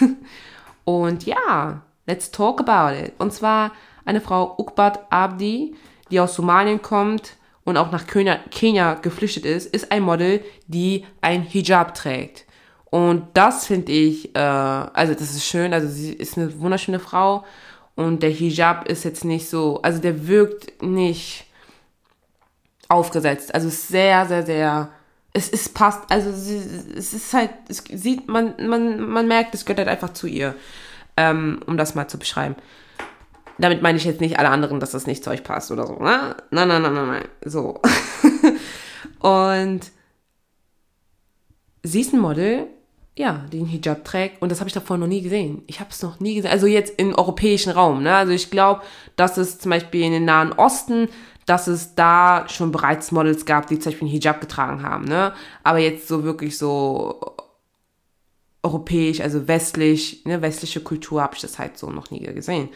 [0.85, 3.13] Und ja, let's talk about it.
[3.17, 3.71] Und zwar
[4.05, 5.75] eine Frau Ukbat Abdi,
[6.11, 11.05] die aus Somalien kommt und auch nach Kenia, Kenia geflüchtet ist, ist ein Model, die
[11.21, 12.45] ein Hijab trägt.
[12.85, 17.43] Und das finde ich, äh, also das ist schön, also sie ist eine wunderschöne Frau
[17.95, 21.45] und der Hijab ist jetzt nicht so, also der wirkt nicht
[22.89, 23.53] aufgesetzt.
[23.53, 24.89] Also sehr, sehr, sehr.
[25.33, 29.79] Es ist passt, also es ist halt, es sieht, man, man, man merkt, es gehört
[29.79, 30.55] halt einfach zu ihr.
[31.15, 32.55] Ähm, um das mal zu beschreiben.
[33.59, 35.93] Damit meine ich jetzt nicht alle anderen, dass das nicht zu euch passt oder so.
[35.93, 36.35] Ne?
[36.49, 37.25] Nein, nein, nein, nein, nein.
[37.45, 37.79] So.
[39.19, 39.81] und
[41.83, 42.67] sie ist ein Model,
[43.15, 44.41] ja, den Hijab trägt.
[44.41, 45.61] Und das habe ich davor noch nie gesehen.
[45.67, 46.51] Ich habe es noch nie gesehen.
[46.51, 48.01] Also jetzt im europäischen Raum.
[48.01, 48.15] Ne?
[48.15, 48.81] Also ich glaube,
[49.15, 51.09] dass es zum Beispiel in den Nahen Osten,
[51.45, 55.05] dass es da schon bereits Models gab, die zum Beispiel einen Hijab getragen haben.
[55.05, 55.33] Ne?
[55.63, 57.35] Aber jetzt so wirklich so
[58.63, 62.69] europäisch, also westlich, ne, westliche Kultur habe ich das halt so noch nie gesehen.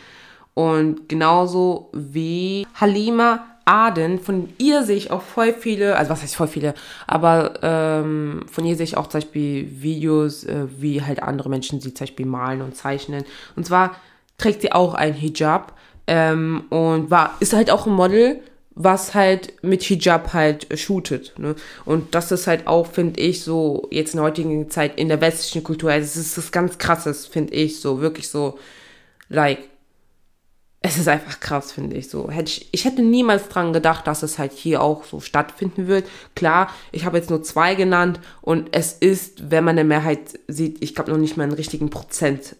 [0.53, 6.36] Und genauso wie Halima Aden, von ihr sehe ich auch voll viele, also was heißt
[6.36, 6.74] voll viele,
[7.05, 11.82] aber ähm, von ihr sehe ich auch zum Beispiel Videos, äh, wie halt andere Menschen
[11.82, 13.26] sie zum Beispiel malen und zeichnen.
[13.55, 13.95] Und zwar
[14.38, 15.74] trägt sie auch ein Hijab
[16.07, 18.41] ähm, und war, ist halt auch ein Model,
[18.78, 21.34] was halt mit Hijab halt shootet.
[21.40, 21.56] Ne?
[21.84, 25.20] Und das ist halt auch, finde ich, so jetzt in der heutigen Zeit in der
[25.20, 28.60] westlichen Kultur, also es ist das ganz krasses, finde ich, so wirklich so,
[29.30, 29.60] like,
[30.82, 32.30] es ist einfach krass, finde ich so.
[32.30, 36.08] Hätte ich, ich hätte niemals dran gedacht, dass es halt hier auch so stattfinden wird.
[36.36, 40.84] Klar, ich habe jetzt nur zwei genannt und es ist, wenn man eine Mehrheit sieht,
[40.84, 42.56] ich glaube noch nicht mal einen richtigen Prozent.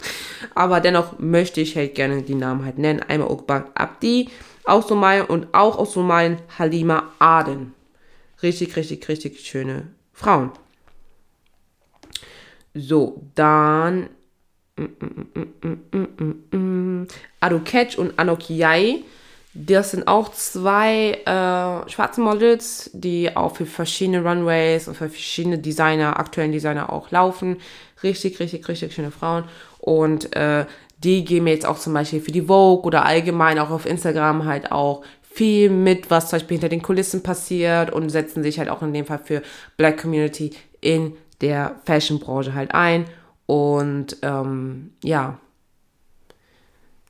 [0.54, 3.02] Aber dennoch möchte ich halt gerne die Namen halt nennen.
[3.02, 4.30] Einmal Ukbar Abdi
[4.66, 7.74] aus Somalien und auch aus Somalien Halima Aden.
[8.42, 10.50] Richtig, richtig, richtig schöne Frauen.
[12.74, 14.10] So, dann
[17.40, 19.02] Adu Ketch und Anok Yai.
[19.54, 25.58] Das sind auch zwei äh, schwarze Models, die auch für verschiedene Runways und für verschiedene
[25.58, 27.56] Designer, aktuellen Designer auch laufen.
[28.02, 29.44] Richtig, richtig, richtig schöne Frauen.
[29.78, 30.66] Und äh,
[30.98, 34.72] die geben jetzt auch zum Beispiel für die Vogue oder allgemein auch auf Instagram halt
[34.72, 38.80] auch viel mit, was zum Beispiel hinter den Kulissen passiert und setzen sich halt auch
[38.82, 39.42] in dem Fall für
[39.76, 43.04] Black Community in der Fashion-Branche halt ein.
[43.44, 45.38] Und ähm, ja,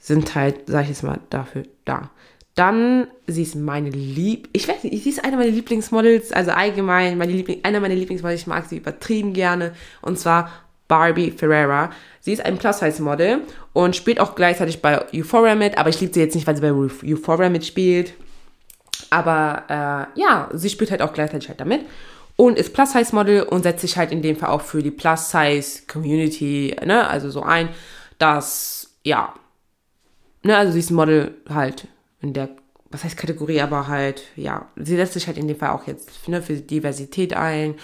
[0.01, 2.11] sind halt, sag ich jetzt mal, dafür da.
[2.57, 4.49] Dann, sie ist meine Lieb...
[4.53, 8.41] Ich weiß nicht, sie ist eine meiner Lieblingsmodels, also allgemein meine Liebling, einer meiner Lieblingsmodels,
[8.41, 9.73] ich mag sie übertrieben gerne.
[10.03, 10.51] Und zwar
[10.89, 11.91] Barbie Ferreira.
[12.21, 13.41] Sie ist ein Plus-Size-Model
[13.73, 16.63] und spielt auch gleichzeitig bei Euphoria mit, aber ich liebe sie jetzt nicht, weil sie
[16.63, 18.15] bei Euphoria mitspielt.
[19.11, 21.83] Aber äh, ja, sie spielt halt auch gleichzeitig halt damit
[22.37, 27.09] und ist Plus-Size-Model und setzt sich halt in dem Fall auch für die Plus-Size-Community, ne,
[27.09, 27.71] also so ein,
[28.19, 29.35] dass, ja,
[30.43, 31.89] ne, also sie ist ein Model halt
[32.21, 32.51] in der,
[32.91, 36.29] was heißt Kategorie, aber halt, ja, sie setzt sich halt in dem Fall auch jetzt
[36.29, 37.75] ne, für Diversität ein.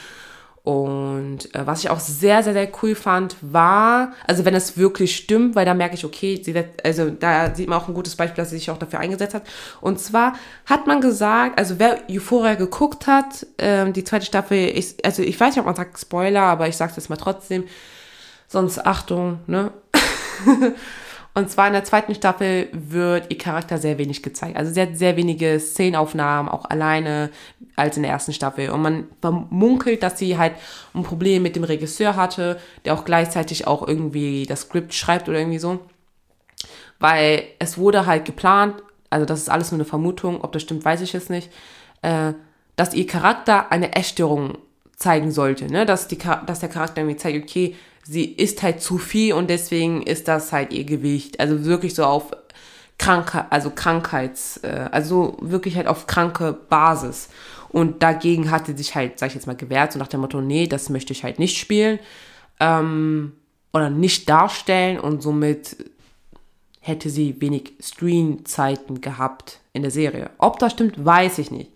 [0.64, 5.16] Und äh, was ich auch sehr, sehr, sehr cool fand, war, also wenn es wirklich
[5.16, 6.54] stimmt, weil da merke ich, okay, sie,
[6.84, 9.42] also da sieht man auch ein gutes Beispiel, dass sie sich auch dafür eingesetzt hat.
[9.80, 10.34] Und zwar
[10.66, 15.38] hat man gesagt, also wer Euphoria geguckt hat, ähm, die zweite Staffel, ich, also ich
[15.38, 17.64] weiß nicht, ob man sagt Spoiler, aber ich sage es jetzt mal trotzdem,
[18.46, 19.72] sonst Achtung, ne?
[21.35, 24.57] Und zwar in der zweiten Staffel wird ihr Charakter sehr wenig gezeigt.
[24.57, 27.30] Also sie hat sehr wenige Szenenaufnahmen, auch alleine,
[27.74, 28.68] als in der ersten Staffel.
[28.68, 30.53] Und man vermunkelt, dass sie halt
[30.95, 35.39] ein Problem mit dem Regisseur hatte, der auch gleichzeitig auch irgendwie das Skript schreibt oder
[35.39, 35.80] irgendwie so.
[36.99, 40.85] Weil es wurde halt geplant, also das ist alles nur eine Vermutung, ob das stimmt,
[40.85, 41.51] weiß ich jetzt nicht,
[42.03, 42.35] äh,
[42.76, 44.59] dass ihr Charakter eine Essstörung
[44.97, 45.87] zeigen sollte, ne?
[45.87, 47.74] dass, die, dass der Charakter irgendwie zeigt, okay,
[48.05, 51.40] sie isst halt zu viel und deswegen ist das halt ihr Gewicht.
[51.40, 52.32] Also wirklich so auf
[52.98, 57.28] kranke, also Krankheits, äh, also wirklich halt auf kranke Basis.
[57.68, 60.40] Und dagegen hat sie sich halt, sag ich jetzt mal, gewehrt, so nach dem Motto,
[60.40, 61.98] nee, das möchte ich halt nicht spielen
[62.61, 63.32] ähm,
[63.72, 65.76] oder nicht darstellen und somit
[66.80, 70.30] hätte sie wenig Screen-Zeiten gehabt in der Serie.
[70.38, 71.70] Ob das stimmt, weiß ich nicht.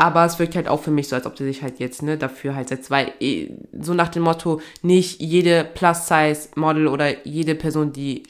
[0.00, 2.16] Aber es wirkt halt auch für mich so, als ob sie sich halt jetzt ne,
[2.16, 7.92] dafür halt setzt, weil eh, so nach dem Motto, nicht jede Plus-Size-Model oder jede Person,
[7.92, 8.22] die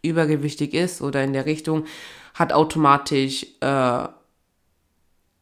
[0.00, 1.84] übergewichtig ist oder in der Richtung,
[2.32, 4.08] hat automatisch, äh,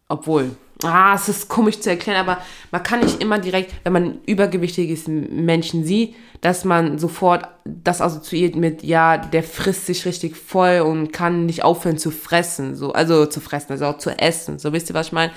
[0.08, 4.18] obwohl, ah, es ist komisch zu erklären, aber man kann nicht immer direkt, wenn man
[4.26, 10.80] übergewichtiges Menschen sieht, dass man sofort das assoziiert mit, ja, der frisst sich richtig voll
[10.80, 14.72] und kann nicht aufhören zu fressen, so, also zu fressen, also auch zu essen, so
[14.72, 15.30] wisst ihr, was ich meine?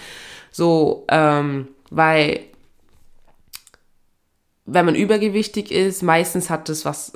[0.51, 2.41] So, ähm, weil
[4.65, 7.13] wenn man übergewichtig ist, meistens hat das was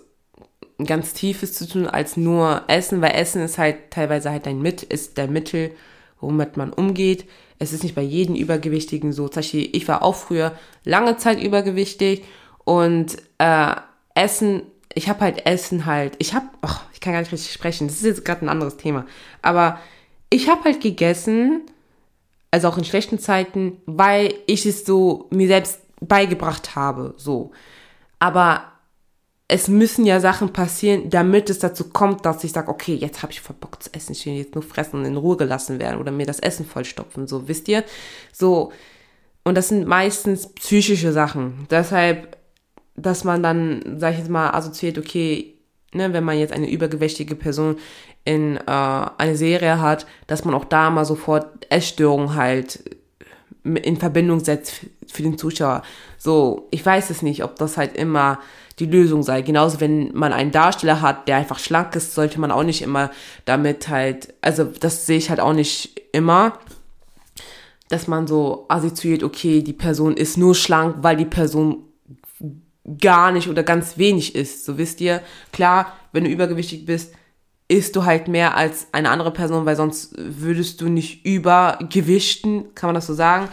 [0.84, 4.84] ganz Tiefes zu tun als nur Essen, weil Essen ist halt teilweise halt ein Mit,
[4.84, 5.72] ist der Mittel,
[6.20, 7.26] womit man umgeht.
[7.60, 9.28] Es ist nicht bei jedem Übergewichtigen so.
[9.28, 12.24] Zum Beispiel, ich war auch früher lange Zeit übergewichtig
[12.66, 13.76] und äh,
[14.16, 14.64] Essen,
[14.94, 16.48] ich habe halt Essen halt, ich habe,
[16.94, 19.06] ich kann gar nicht richtig sprechen, das ist jetzt gerade ein anderes Thema,
[19.42, 19.80] aber
[20.30, 21.62] ich habe halt gegessen,
[22.54, 27.50] also auch in schlechten Zeiten, weil ich es so mir selbst beigebracht habe, so.
[28.20, 28.66] Aber
[29.48, 33.34] es müssen ja Sachen passieren, damit es dazu kommt, dass ich sage, okay, jetzt habe
[33.34, 36.00] ich voll Bock zu essen, ich will jetzt nur fressen und in Ruhe gelassen werden
[36.00, 37.84] oder mir das Essen vollstopfen, so, wisst ihr?
[38.32, 38.72] So,
[39.44, 41.66] und das sind meistens psychische Sachen.
[41.72, 42.38] Deshalb,
[42.96, 45.53] dass man dann, sag ich jetzt mal, assoziiert, okay,
[45.96, 47.78] ne, wenn man jetzt eine übergewichtige Person
[48.26, 52.84] in äh, eine Serie hat, dass man auch da mal sofort Essstörungen halt
[53.64, 55.84] in Verbindung setzt für den Zuschauer.
[56.18, 58.40] So, ich weiß es nicht, ob das halt immer
[58.80, 59.42] die Lösung sei.
[59.42, 63.12] Genauso, wenn man einen Darsteller hat, der einfach schlank ist, sollte man auch nicht immer
[63.46, 66.60] damit halt, also das sehe ich halt auch nicht immer,
[67.90, 71.84] dass man so assoziiert, okay, die Person ist nur schlank, weil die Person
[73.00, 74.66] gar nicht oder ganz wenig ist.
[74.66, 75.22] So wisst ihr,
[75.52, 77.14] klar, wenn du übergewichtig bist,
[77.68, 82.90] isst du halt mehr als eine andere Person, weil sonst würdest du nicht übergewichten, kann
[82.90, 83.48] man das so sagen.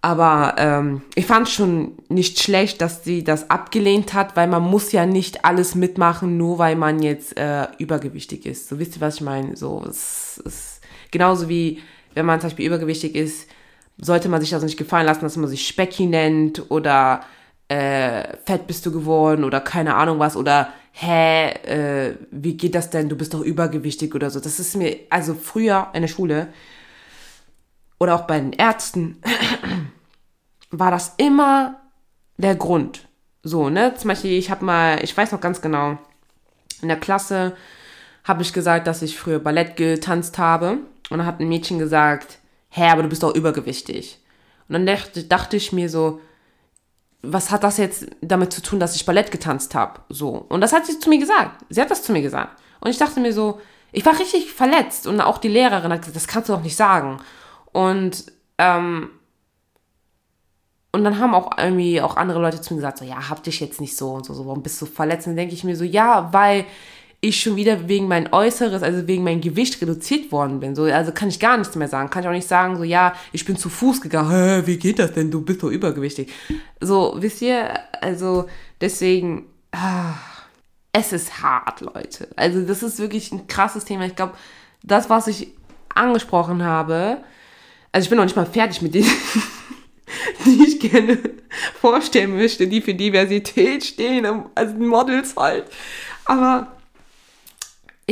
[0.00, 4.90] Aber ähm, ich fand schon nicht schlecht, dass sie das abgelehnt hat, weil man muss
[4.90, 8.68] ja nicht alles mitmachen, nur weil man jetzt äh, übergewichtig ist.
[8.68, 9.56] So wisst ihr, was ich meine?
[9.56, 10.80] So, es ist
[11.12, 11.80] genauso wie
[12.14, 13.48] wenn man zum Beispiel übergewichtig ist,
[13.98, 17.22] sollte man sich das nicht gefallen lassen, dass man sich Specki nennt oder
[17.72, 22.90] äh, fett bist du geworden oder keine Ahnung was oder hä, äh, wie geht das
[22.90, 24.40] denn, du bist doch übergewichtig oder so.
[24.40, 26.48] Das ist mir, also früher in der Schule
[27.98, 29.22] oder auch bei den Ärzten
[30.70, 31.80] war das immer
[32.36, 33.08] der Grund.
[33.42, 35.96] So, ne, zum Beispiel, ich habe mal, ich weiß noch ganz genau,
[36.82, 37.56] in der Klasse
[38.24, 42.38] habe ich gesagt, dass ich früher Ballett getanzt habe und dann hat ein Mädchen gesagt,
[42.68, 44.18] hä, aber du bist doch übergewichtig.
[44.68, 46.20] Und dann dachte, dachte ich mir so,
[47.22, 50.00] was hat das jetzt damit zu tun, dass ich Ballett getanzt habe?
[50.08, 50.44] So.
[50.48, 51.64] Und das hat sie zu mir gesagt.
[51.68, 52.60] Sie hat das zu mir gesagt.
[52.80, 53.60] Und ich dachte mir so,
[53.92, 56.76] ich war richtig verletzt und auch die Lehrerin hat gesagt, das kannst du doch nicht
[56.76, 57.20] sagen.
[57.72, 58.24] Und,
[58.58, 59.10] ähm,
[60.90, 63.60] und dann haben auch irgendwie auch andere Leute zu mir gesagt, so, ja, hab dich
[63.60, 65.26] jetzt nicht so und so, so warum bist du verletzt?
[65.26, 66.64] Und dann denke ich mir so, ja, weil
[67.24, 70.74] ich schon wieder wegen mein Äußeres, also wegen mein Gewicht reduziert worden bin.
[70.74, 72.10] So, also kann ich gar nichts mehr sagen.
[72.10, 74.30] Kann ich auch nicht sagen, so, ja, ich bin zu Fuß gegangen.
[74.30, 75.30] Hä, wie geht das denn?
[75.30, 76.32] Du bist so übergewichtig.
[76.80, 78.48] So, wisst ihr, also
[78.80, 80.14] deswegen, ah,
[80.92, 82.26] es ist hart, Leute.
[82.34, 84.04] Also das ist wirklich ein krasses Thema.
[84.04, 84.34] Ich glaube,
[84.82, 85.52] das, was ich
[85.94, 87.18] angesprochen habe,
[87.92, 89.10] also ich bin noch nicht mal fertig mit denen,
[90.44, 91.18] die ich gerne
[91.80, 95.66] vorstellen möchte, die für Diversität stehen, also Models halt.
[96.24, 96.81] Aber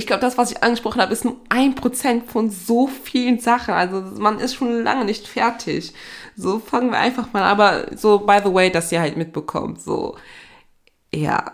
[0.00, 3.74] ich glaube, das, was ich angesprochen habe, ist nur ein Prozent von so vielen Sachen.
[3.74, 5.92] Also man ist schon lange nicht fertig.
[6.36, 7.42] So fangen wir einfach mal.
[7.42, 9.82] Aber so, by the way, dass ihr halt mitbekommt.
[9.82, 10.16] So,
[11.14, 11.52] ja.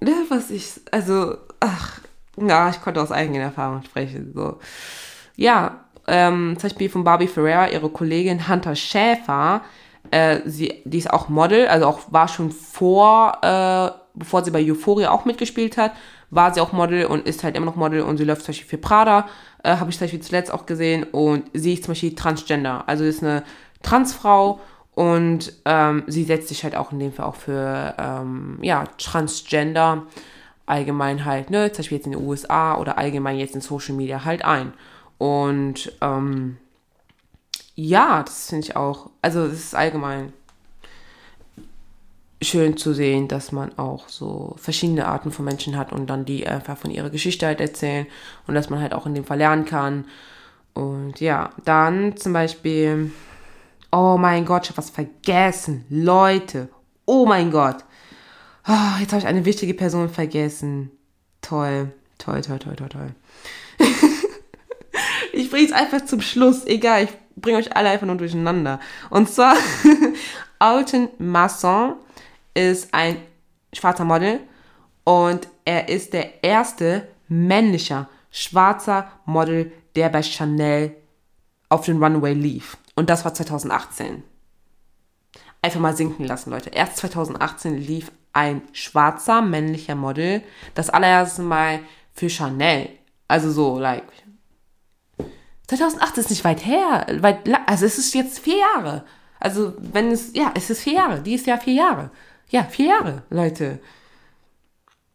[0.00, 2.00] Ne, was ich, also, ach,
[2.36, 4.32] ja, ich konnte aus eigenen Erfahrungen sprechen.
[4.34, 4.58] So,
[5.36, 9.62] ja, ähm, zum Beispiel von Barbie Ferreira, ihre Kollegin Hunter Schäfer.
[10.10, 14.62] Äh, sie, die ist auch Model, also auch war schon vor, äh, bevor sie bei
[14.62, 15.92] Euphoria auch mitgespielt hat
[16.32, 18.68] war sie auch Model und ist halt immer noch Model und sie läuft zum Beispiel
[18.68, 19.28] für Prada,
[19.62, 23.04] äh, habe ich zum Beispiel zuletzt auch gesehen und sie ist zum Beispiel Transgender, also
[23.04, 23.44] ist eine
[23.82, 24.58] Transfrau
[24.94, 30.06] und ähm, sie setzt sich halt auch in dem Fall auch für ähm, ja, Transgender
[30.64, 34.24] allgemein halt, ne, zum Beispiel jetzt in den USA oder allgemein jetzt in Social Media
[34.24, 34.72] halt ein.
[35.18, 36.56] Und ähm,
[37.74, 40.32] ja, das finde ich auch, also es ist allgemein
[42.42, 46.46] schön zu sehen, dass man auch so verschiedene Arten von Menschen hat und dann die
[46.46, 48.06] einfach von ihrer Geschichte halt erzählen
[48.46, 50.04] und dass man halt auch in dem Fall lernen kann.
[50.74, 53.12] Und ja, dann zum Beispiel,
[53.90, 55.84] oh mein Gott, ich habe was vergessen.
[55.90, 56.68] Leute,
[57.04, 57.84] oh mein Gott.
[58.66, 60.90] Oh, jetzt habe ich eine wichtige Person vergessen.
[61.40, 63.14] Toll, toll, toll, toll, toll, toll.
[65.32, 66.64] ich bringe es einfach zum Schluss.
[66.64, 68.80] Egal, ich bringe euch alle einfach nur durcheinander.
[69.10, 69.56] Und zwar
[70.58, 71.94] Alton Masson
[72.54, 73.16] ist ein
[73.72, 74.40] schwarzer Model
[75.04, 80.94] und er ist der erste männliche schwarzer Model, der bei Chanel
[81.68, 82.76] auf den Runway lief.
[82.94, 84.22] Und das war 2018.
[85.62, 86.70] Einfach mal sinken lassen, Leute.
[86.70, 90.42] Erst 2018 lief ein schwarzer männlicher Model
[90.74, 91.80] das allererste Mal
[92.12, 92.88] für Chanel.
[93.28, 94.04] Also so, like.
[95.68, 97.06] 2008 ist nicht weit her.
[97.20, 99.04] Weit, also es ist jetzt vier Jahre.
[99.40, 101.20] Also wenn es, ja, es ist vier Jahre.
[101.20, 102.10] Dieses Jahr vier Jahre.
[102.52, 103.78] Ja, vier Jahre, Leute.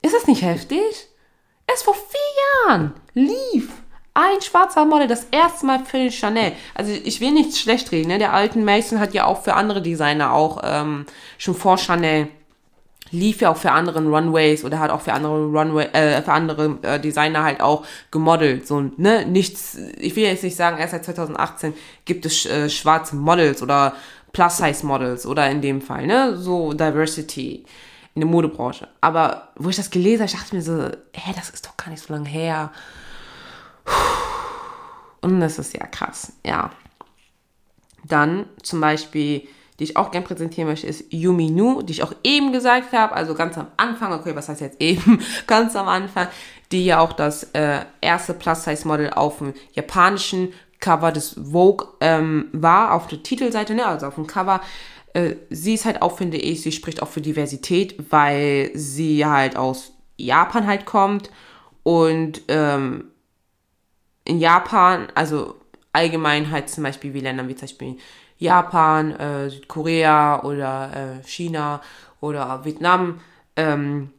[0.01, 0.81] Ist das nicht heftig?
[1.67, 3.69] Erst vor vier Jahren lief
[4.15, 6.53] ein schwarzer Model das erste Mal für Chanel.
[6.73, 8.07] Also ich will nichts schlecht reden.
[8.07, 8.17] Ne?
[8.17, 11.05] Der alten Mason hat ja auch für andere Designer auch ähm,
[11.37, 12.29] schon vor Chanel
[13.11, 16.77] lief ja auch für anderen Runways oder hat auch für andere Runway äh, für andere
[16.81, 21.05] äh, Designer halt auch gemodelt so ne nichts ich will jetzt nicht sagen erst seit
[21.05, 21.73] 2018
[22.05, 23.93] gibt es äh, schwarze Models oder
[24.33, 27.65] Plus-Size-Models oder in dem Fall, ne, so Diversity
[28.15, 28.87] in der Modebranche.
[28.99, 31.89] Aber wo ich das gelesen habe, ich dachte mir so, hä, das ist doch gar
[31.89, 32.71] nicht so lange her.
[35.21, 36.71] Und das ist ja krass, ja.
[38.03, 39.47] Dann zum Beispiel,
[39.77, 43.13] die ich auch gerne präsentieren möchte, ist Yumi Nu, die ich auch eben gesagt habe,
[43.13, 46.27] also ganz am Anfang, okay, was heißt jetzt eben, ganz am Anfang,
[46.71, 52.93] die ja auch das äh, erste Plus-Size-Model auf dem japanischen Cover des Vogue ähm, war,
[52.93, 54.61] auf der Titelseite, ne, also auf dem Cover.
[55.13, 59.55] Äh, sie ist halt auch, finde ich, sie spricht auch für Diversität, weil sie halt
[59.57, 61.29] aus Japan halt kommt
[61.83, 63.05] und ähm,
[64.25, 65.55] in Japan, also
[65.93, 67.97] allgemein halt zum Beispiel wie Länder wie zum Beispiel
[68.37, 71.81] Japan, äh, Südkorea oder äh, China
[72.19, 73.19] oder Vietnam,
[73.55, 74.11] ähm,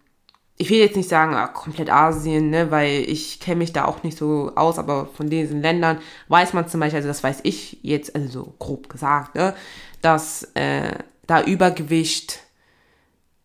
[0.60, 4.02] ich will jetzt nicht sagen, ah, komplett Asien, ne, weil ich kenne mich da auch
[4.02, 7.78] nicht so aus, aber von diesen Ländern weiß man zum Beispiel, also das weiß ich
[7.82, 9.54] jetzt, also so grob gesagt, ne,
[10.02, 10.98] dass äh,
[11.28, 12.40] da Übergewicht,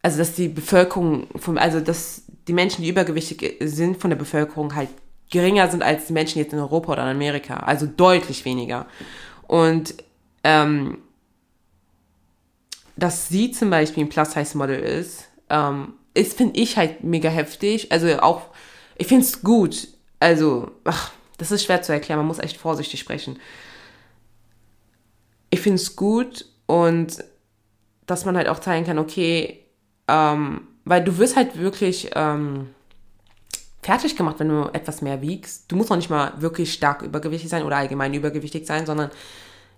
[0.02, 4.74] also dass die Bevölkerung, vom, also dass die Menschen, die übergewichtig sind von der Bevölkerung
[4.76, 4.90] halt
[5.30, 8.88] geringer sind als die Menschen jetzt in Europa oder in Amerika, also deutlich weniger.
[9.48, 9.94] Und
[10.44, 10.98] ähm,
[12.96, 17.92] dass sie zum Beispiel ein Plus-Size-Model ist, ähm, ist, finde ich halt mega heftig.
[17.92, 18.44] Also auch,
[18.96, 19.88] ich finde es gut.
[20.20, 23.40] Also, ach, das ist schwer zu erklären, man muss echt vorsichtig sprechen.
[25.50, 27.24] Ich finde es gut und
[28.06, 29.66] dass man halt auch zeigen kann, okay,
[30.08, 32.70] ähm, weil du wirst halt wirklich ähm,
[33.82, 35.72] fertig gemacht, wenn du etwas mehr wiegst.
[35.72, 39.12] Du musst auch nicht mal wirklich stark übergewichtig sein oder allgemein übergewichtig sein, sondern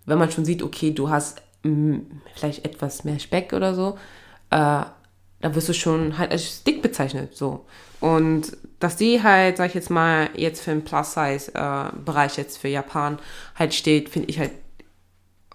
[0.06, 2.02] wenn man schon sieht, okay, du hast mh,
[2.36, 3.98] vielleicht etwas mehr Speck oder so,
[4.52, 4.84] äh,
[5.46, 7.66] da wirst du schon halt als dick bezeichnet, so.
[8.00, 12.68] Und dass die halt, sag ich jetzt mal, jetzt für den Plus-Size-Bereich, äh, jetzt für
[12.68, 13.20] Japan
[13.54, 14.50] halt steht, finde ich halt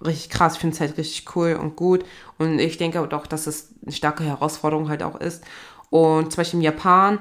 [0.00, 0.54] richtig krass.
[0.54, 2.04] Ich finde es halt richtig cool und gut.
[2.38, 5.42] Und ich denke auch, dass es eine starke Herausforderung halt auch ist.
[5.90, 7.18] Und zum Beispiel in Japan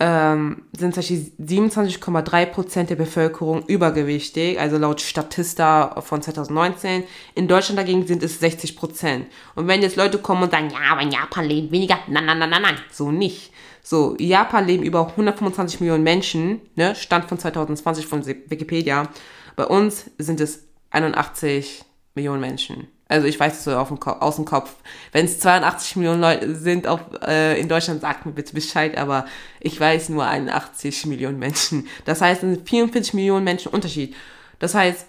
[0.00, 7.04] ähm, sind zum Beispiel 27,3% der Bevölkerung übergewichtig, also laut Statista von 2019.
[7.34, 11.02] In Deutschland dagegen sind es 60% Und wenn jetzt Leute kommen und sagen, ja, aber
[11.02, 13.52] in Japan leben weniger, nein, nein, nein, nein, nein, so nicht.
[13.82, 19.08] So, in Japan leben über 125 Millionen Menschen, ne, Stand von 2020 von Wikipedia.
[19.54, 21.84] Bei uns sind es 81
[22.14, 22.88] Millionen Menschen.
[23.10, 24.70] Also ich weiß es so dem aus dem Kopf.
[25.10, 29.26] Wenn es 82 Millionen Leute sind auf, äh, in Deutschland, sagt mir bitte Bescheid, aber
[29.58, 31.88] ich weiß nur 81 Millionen Menschen.
[32.04, 34.14] Das heißt, es sind 44 Millionen Menschen Unterschied.
[34.60, 35.06] Das heißt,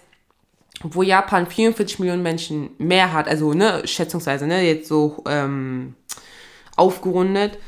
[0.82, 5.94] wo Japan 44 Millionen Menschen mehr hat, also ne, schätzungsweise, ne, jetzt so ähm,
[6.76, 7.58] aufgerundet,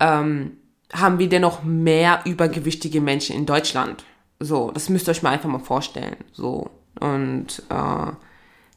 [0.00, 0.56] ähm,
[0.90, 4.04] haben wir dennoch mehr übergewichtige Menschen in Deutschland.
[4.40, 6.16] So, das müsst ihr euch mal einfach mal vorstellen.
[6.32, 6.70] So.
[6.98, 8.12] Und äh,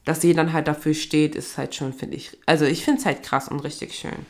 [0.09, 3.05] dass sie dann halt dafür steht, ist halt schon, finde ich, also ich finde es
[3.05, 4.25] halt krass und richtig schön.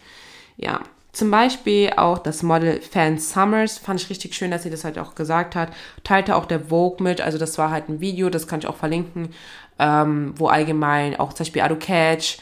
[0.58, 0.82] Ja.
[1.14, 5.00] Zum Beispiel auch das Model Fan Summers fand ich richtig schön, dass sie das halt
[5.00, 5.72] auch gesagt hat.
[6.04, 8.76] Teilte auch der Vogue mit, also das war halt ein Video, das kann ich auch
[8.76, 9.30] verlinken,
[9.80, 12.40] ähm, wo allgemein auch zum Beispiel Ado Catch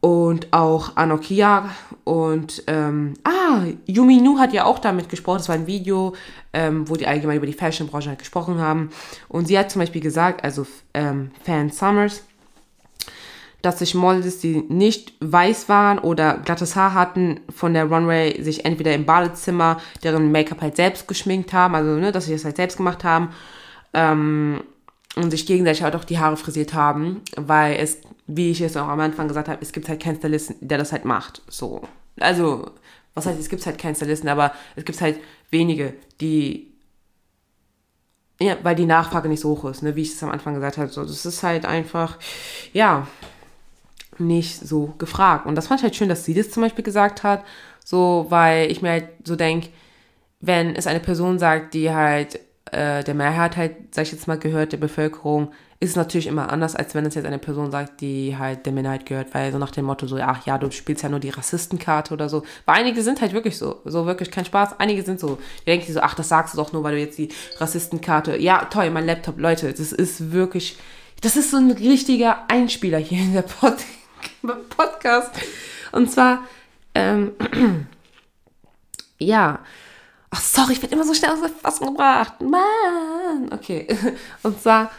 [0.00, 1.68] und auch Anokia
[2.04, 6.14] und ähm, ah, Yumi Nu hat ja auch damit gesprochen, das war ein Video,
[6.54, 8.88] ähm, wo die allgemein über die Fashion-Branche halt gesprochen haben
[9.28, 12.22] und sie hat zum Beispiel gesagt, also ähm, Fan Summers,
[13.62, 18.64] dass sich Models, die nicht weiß waren oder glattes Haar hatten, von der Runway sich
[18.64, 22.56] entweder im Badezimmer deren Make-up halt selbst geschminkt haben, also ne, dass sie das halt
[22.56, 23.30] selbst gemacht haben
[23.94, 24.62] ähm,
[25.16, 28.88] und sich gegenseitig halt auch die Haare frisiert haben, weil es, wie ich es auch
[28.88, 31.42] am Anfang gesagt habe, es gibt halt keinen Stylisten, der das halt macht.
[31.48, 31.82] So.
[32.18, 32.70] Also,
[33.14, 35.18] was heißt, es gibt halt keinen Stylisten, aber es gibt halt
[35.50, 36.70] wenige, die
[38.42, 40.78] ja, weil die Nachfrage nicht so hoch ist, ne, wie ich es am Anfang gesagt
[40.78, 40.88] habe.
[40.88, 42.18] So, das ist halt einfach,
[42.72, 43.06] ja,
[44.20, 45.46] nicht so gefragt.
[45.46, 47.44] Und das fand ich halt schön, dass sie das zum Beispiel gesagt hat,
[47.84, 49.68] so, weil ich mir halt so denke,
[50.40, 52.38] wenn es eine Person sagt, die halt
[52.72, 55.52] äh, der Mehrheit halt, sag ich jetzt mal, gehört, der Bevölkerung,
[55.82, 58.72] ist es natürlich immer anders, als wenn es jetzt eine Person sagt, die halt der
[58.72, 61.30] Minderheit gehört, weil so nach dem Motto so, ach ja, du spielst ja nur die
[61.30, 62.42] Rassistenkarte oder so.
[62.66, 64.78] Weil einige sind halt wirklich so, so wirklich kein Spaß.
[64.78, 67.16] Einige sind so, die denken so, ach, das sagst du doch nur, weil du jetzt
[67.16, 70.76] die Rassistenkarte, ja, toll, mein Laptop, Leute, das ist wirklich,
[71.22, 73.99] das ist so ein richtiger Einspieler hier in der Podcast.
[74.76, 75.30] Podcast.
[75.92, 76.44] Und zwar,
[76.94, 77.32] ähm,
[79.18, 79.60] ja.
[80.32, 82.40] Ach, sorry, ich bin immer so schnell aus der Fassung gebracht.
[82.40, 83.52] Mann.
[83.52, 83.88] Okay.
[84.44, 84.90] Und zwar,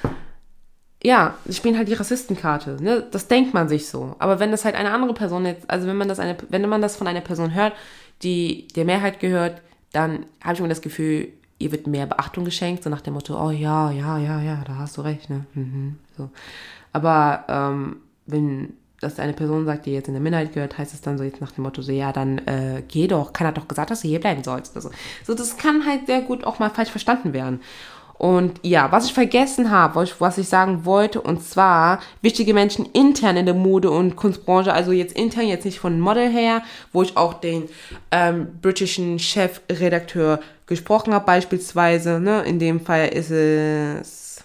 [1.04, 2.78] ja, sie spielen halt die Rassistenkarte.
[2.82, 3.08] Ne?
[3.10, 4.16] Das denkt man sich so.
[4.20, 6.82] Aber wenn das halt eine andere Person jetzt, also wenn man das eine, wenn man
[6.82, 7.74] das von einer Person hört,
[8.24, 9.62] die der Mehrheit gehört,
[9.94, 13.40] dann habe ich immer das Gefühl, ihr wird mehr Beachtung geschenkt, so nach dem Motto,
[13.42, 15.46] oh ja, ja, ja, ja, da hast du recht, ne?
[15.54, 16.30] Mhm, so.
[16.94, 21.02] Aber ähm, wenn dass eine Person sagt, die jetzt in der Minderheit gehört, heißt es
[21.02, 23.34] dann so jetzt nach dem Motto so, ja, dann äh, geh doch.
[23.34, 24.76] Keiner hat doch gesagt, dass du hier bleiben sollst.
[24.76, 24.92] Also,
[25.26, 27.62] so, das kann halt sehr gut auch mal falsch verstanden werden.
[28.22, 33.36] Und ja, was ich vergessen habe, was ich sagen wollte, und zwar wichtige Menschen intern
[33.36, 36.62] in der Mode- und Kunstbranche, also jetzt intern, jetzt nicht von Model her,
[36.94, 37.68] wo ich auch den
[38.12, 42.20] ähm, britischen Chefredakteur gesprochen habe, beispielsweise.
[42.20, 42.44] Ne?
[42.44, 44.44] In dem Fall ist es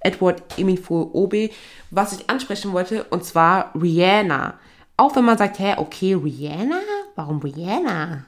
[0.00, 1.48] Edward Emifo Obe
[1.90, 4.54] was ich ansprechen wollte, und zwar Rihanna.
[4.96, 6.80] Auch wenn man sagt, hä, okay, Rihanna?
[7.14, 8.24] Warum Rihanna?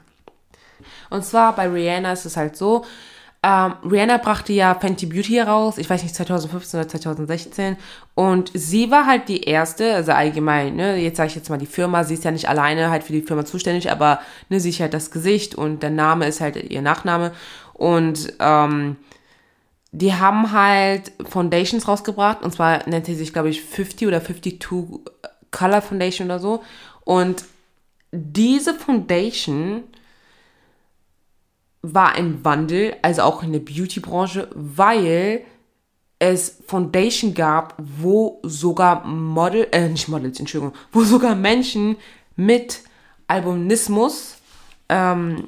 [1.09, 2.85] Und zwar bei Rihanna ist es halt so,
[3.43, 7.75] ähm, Rihanna brachte ja Fenty Beauty heraus, ich weiß nicht, 2015 oder 2016.
[8.13, 11.65] Und sie war halt die erste, also allgemein, ne, jetzt sage ich jetzt mal die
[11.65, 14.79] Firma, sie ist ja nicht alleine halt für die Firma zuständig, aber ne, sie ist
[14.79, 17.31] halt das Gesicht und der Name ist halt ihr Nachname.
[17.73, 18.97] Und ähm,
[19.91, 24.59] die haben halt Foundations rausgebracht und zwar nennt sie sich, glaube ich, 50 oder 52
[25.51, 26.63] Color Foundation oder so.
[27.03, 27.43] Und
[28.11, 29.83] diese Foundation
[31.81, 35.43] war ein Wandel, also auch in der Beauty-Branche, weil
[36.19, 41.97] es Foundation gab, wo sogar Model, äh, nicht Models, Entschuldigung, wo sogar Menschen
[42.35, 42.81] mit
[43.27, 44.37] Albinismus,
[44.87, 45.47] ähm,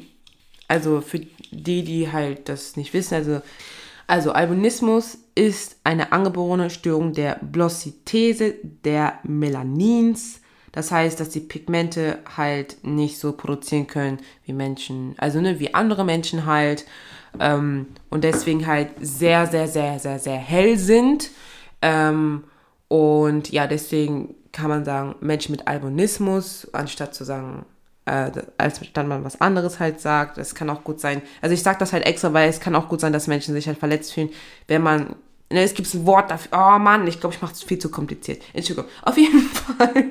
[0.67, 1.19] also für
[1.51, 3.41] die, die halt das nicht wissen, also
[4.13, 8.53] also Albinismus ist eine angeborene Störung der Blossithese
[8.85, 10.39] der Melanins.
[10.71, 15.73] Das heißt, dass die Pigmente halt nicht so produzieren können wie Menschen, also ne, wie
[15.73, 16.85] andere Menschen halt.
[17.39, 21.31] Ähm, und deswegen halt sehr, sehr, sehr, sehr, sehr hell sind.
[21.81, 22.43] Ähm,
[22.89, 27.65] und ja, deswegen kann man sagen Menschen mit Albinismus, anstatt zu sagen,
[28.05, 30.37] äh, als dann man was anderes halt sagt.
[30.37, 32.89] Es kann auch gut sein, also ich sage das halt extra, weil es kann auch
[32.89, 34.29] gut sein, dass Menschen sich halt verletzt fühlen,
[34.67, 35.15] wenn man
[35.53, 36.51] Ne, es gibt ein Wort dafür.
[36.51, 38.41] Oh Mann, ich glaube, ich mache es viel zu kompliziert.
[38.53, 38.89] Entschuldigung.
[39.03, 40.09] Auf jeden Fall.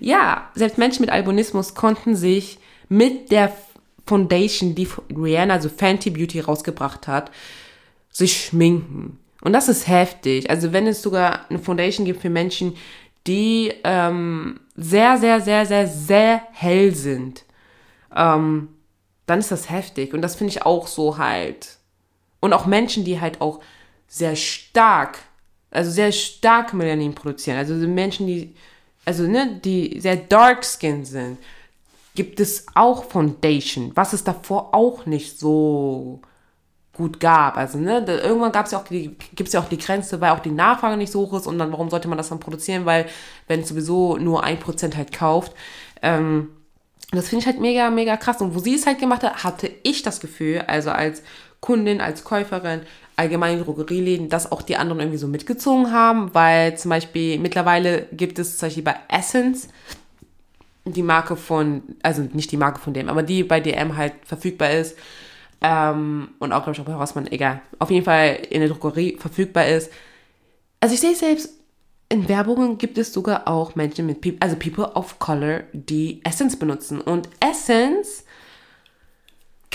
[0.00, 2.58] ja, selbst Menschen mit Albinismus konnten sich
[2.88, 3.54] mit der
[4.06, 7.30] Foundation, die Rihanna, also Fenty Beauty, rausgebracht hat,
[8.10, 9.18] sich schminken.
[9.42, 10.48] Und das ist heftig.
[10.48, 12.74] Also wenn es sogar eine Foundation gibt für Menschen,
[13.26, 17.44] die ähm, sehr, sehr, sehr, sehr, sehr hell sind,
[18.14, 18.68] ähm,
[19.26, 20.14] dann ist das heftig.
[20.14, 21.78] Und das finde ich auch so halt.
[22.40, 23.60] Und auch Menschen, die halt auch
[24.06, 25.18] sehr stark,
[25.70, 27.58] also sehr stark Melanin produzieren.
[27.58, 28.54] Also Menschen, die,
[29.04, 31.38] also ne, die sehr dark skin sind,
[32.14, 36.20] gibt es auch Foundation, was es davor auch nicht so
[36.96, 37.56] gut gab.
[37.58, 40.30] Also, ne, irgendwann gab es ja auch die, gibt es ja auch die Grenze, weil
[40.30, 42.86] auch die Nachfrage nicht so hoch ist und dann, warum sollte man das dann produzieren?
[42.86, 43.06] Weil,
[43.48, 45.52] wenn es sowieso nur ein Prozent halt kauft,
[46.02, 46.48] ähm,
[47.12, 48.40] das finde ich halt mega, mega krass.
[48.40, 51.22] Und wo sie es halt gemacht hat, hatte ich das Gefühl, also als
[51.60, 52.80] Kundin, als Käuferin,
[53.16, 58.38] allgemeinen Drogerieläden, dass auch die anderen irgendwie so mitgezogen haben, weil zum Beispiel mittlerweile gibt
[58.38, 59.68] es zum Beispiel bei Essence
[60.84, 64.70] die Marke von, also nicht die Marke von dem, aber die bei DM halt verfügbar
[64.70, 64.96] ist
[65.60, 69.16] ähm, und auch, glaube ich, auch bei Rossmann, egal, auf jeden Fall in der Drogerie
[69.18, 69.90] verfügbar ist.
[70.80, 71.50] Also ich sehe selbst,
[72.08, 77.00] in Werbungen gibt es sogar auch Menschen mit, also People of Color, die Essence benutzen
[77.00, 78.24] und Essence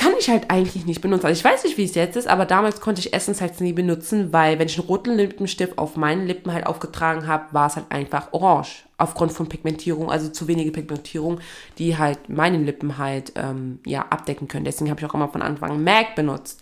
[0.02, 1.28] kann ich halt eigentlich nicht benutzen.
[1.28, 3.72] Also ich weiß nicht, wie es jetzt ist, aber damals konnte ich Essence halt nie
[3.72, 7.76] benutzen, weil wenn ich einen roten Lippenstift auf meinen Lippen halt aufgetragen habe, war es
[7.76, 8.86] halt einfach orange.
[8.98, 11.40] Aufgrund von Pigmentierung, also zu wenige Pigmentierung,
[11.78, 14.66] die halt meine Lippen halt ähm, ja, abdecken können.
[14.66, 16.60] Deswegen habe ich auch immer von Anfang an MAC benutzt.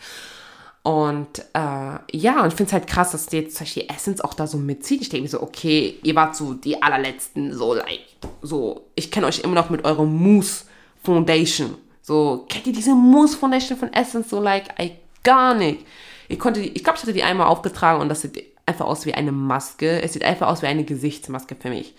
[0.84, 4.34] Und äh, ja, und ich finde es halt krass, dass jetzt zum Beispiel Essence auch
[4.34, 5.02] da so mitzieht.
[5.02, 8.02] Ich denke mir so, okay, ihr wart so die allerletzten, so like,
[8.42, 10.66] so, ich kenne euch immer noch mit eurem Mousse
[11.04, 11.76] Foundation.
[12.10, 14.32] So, kennt ihr diese Mousse Foundation von Essence?
[14.32, 15.86] So, like, I gar nicht.
[16.28, 19.14] Ich konnte, ich glaube, ich hatte die einmal aufgetragen und das sieht einfach aus wie
[19.14, 20.02] eine Maske.
[20.02, 21.94] Es sieht einfach aus wie eine Gesichtsmaske für mich.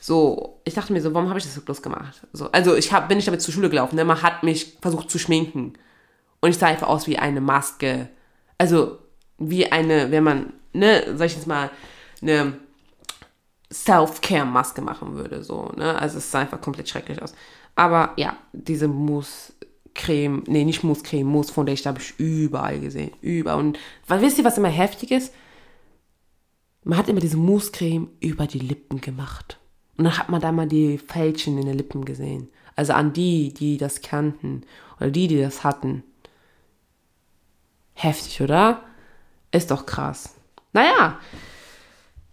[0.00, 2.22] So, ich dachte mir so, warum habe ich das so bloß gemacht?
[2.32, 4.04] So, also ich hab, bin nicht damit zur Schule gelaufen, ne?
[4.06, 5.74] Man hat mich versucht zu schminken.
[6.40, 8.08] Und ich sah einfach aus wie eine Maske.
[8.56, 8.96] Also,
[9.36, 11.68] wie eine, wenn man, ne, sag ich jetzt mal,
[12.22, 12.54] eine
[13.70, 15.98] Self-Care-Maske machen würde, so, ne?
[15.98, 17.34] Also es sah einfach komplett schrecklich aus.
[17.74, 23.12] Aber ja, diese Mousse-Creme, nee, nicht Mousse-Creme, Mousse-Foundation habe ich überall gesehen.
[23.20, 23.58] Überall.
[23.58, 25.32] Und wisst ihr, was immer heftig ist?
[26.84, 29.58] Man hat immer diese Mousse-Creme über die Lippen gemacht.
[29.96, 32.48] Und dann hat man da mal die Fältchen in den Lippen gesehen.
[32.76, 34.62] Also an die, die das kannten.
[34.98, 36.02] Oder die, die das hatten.
[37.92, 38.82] Heftig, oder?
[39.52, 40.34] Ist doch krass.
[40.72, 41.18] Naja,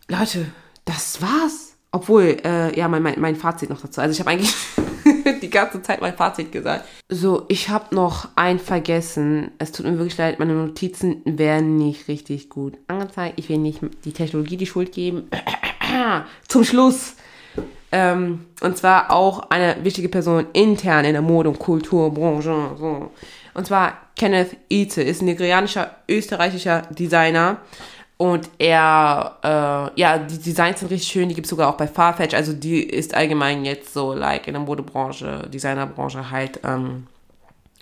[0.08, 0.46] Leute,
[0.86, 1.76] das war's.
[1.92, 4.00] Obwohl, äh, ja, mein, mein, mein Fazit noch dazu.
[4.00, 4.54] Also ich habe eigentlich
[5.42, 6.86] die ganze Zeit mein Fazit gesagt.
[7.10, 9.52] So, ich habe noch ein vergessen.
[9.60, 13.40] Es tut mir wirklich leid, meine Notizen werden nicht richtig gut angezeigt.
[13.40, 15.30] Ich will nicht die Technologie die Schuld geben.
[16.48, 17.16] Zum Schluss.
[17.92, 22.76] Ähm, und zwar auch eine wichtige Person intern in der Mode- und Kulturbranche.
[22.78, 23.12] So.
[23.54, 27.58] Und zwar Kenneth Ite ist ein nigerianischer, österreichischer Designer.
[28.18, 31.88] Und er, äh, ja, die Designs sind richtig schön, die gibt es sogar auch bei
[31.88, 32.34] Farfetch.
[32.34, 37.06] Also die ist allgemein jetzt so, like, in der Modebranche, Designerbranche halt, ähm,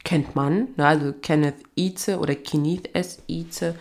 [0.04, 0.70] kennt man.
[0.76, 0.86] Ne?
[0.86, 3.20] Also Kenneth Ite oder Kenneth S.
[3.28, 3.76] Ite.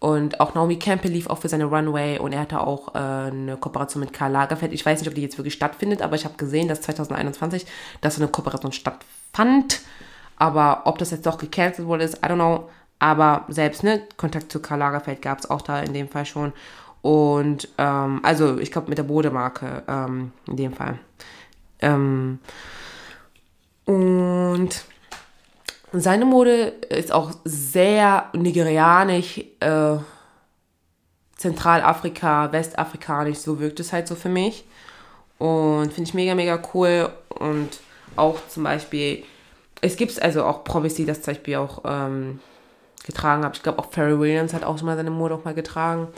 [0.00, 3.56] Und auch Naomi Campbell lief auch für seine Runway und er hatte auch äh, eine
[3.56, 4.72] Kooperation mit Karl Lagerfeld.
[4.74, 7.64] Ich weiß nicht, ob die jetzt wirklich stattfindet, aber ich habe gesehen, dass 2021,
[8.02, 9.80] dass so eine Kooperation stattfand.
[10.36, 12.68] Aber ob das jetzt doch gecancelt wurde, ist, I don't know.
[12.98, 16.52] Aber selbst, ne, Kontakt zu Karl Lagerfeld gab es auch da in dem Fall schon.
[17.02, 20.98] Und, ähm, also ich glaube mit der Bodemarke ähm, in dem Fall.
[21.80, 22.38] Ähm,
[23.84, 24.70] und
[25.92, 29.96] seine Mode ist auch sehr nigerianisch, äh,
[31.36, 34.64] Zentralafrika, Westafrikanisch, so wirkt es halt so für mich.
[35.38, 37.10] Und finde ich mega, mega cool.
[37.28, 37.68] Und
[38.16, 39.24] auch zum Beispiel,
[39.82, 42.40] es gibt also auch Promis, das zum Beispiel auch ähm,
[43.04, 43.54] getragen habe.
[43.54, 46.08] Ich glaube auch Pharrell Williams hat auch schon mal seine Mode auch mal getragen.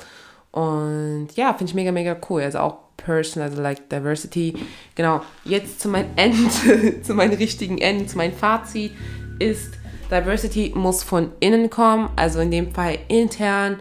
[0.53, 2.43] Und ja, finde ich mega, mega cool.
[2.43, 4.55] Also auch Person, also like Diversity.
[4.95, 8.93] Genau, jetzt zu meinem Ende, zu meinem richtigen Ende, zu meinem Fazit
[9.39, 9.75] ist,
[10.11, 13.81] Diversity muss von innen kommen, also in dem Fall intern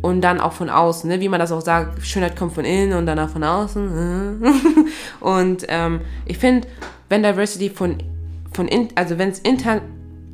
[0.00, 1.20] und dann auch von außen, ne?
[1.20, 4.42] wie man das auch sagt, Schönheit kommt von innen und danach von außen.
[5.20, 6.66] und ähm, ich finde,
[7.08, 7.98] wenn Diversity von,
[8.52, 9.82] von in, also wenn es intern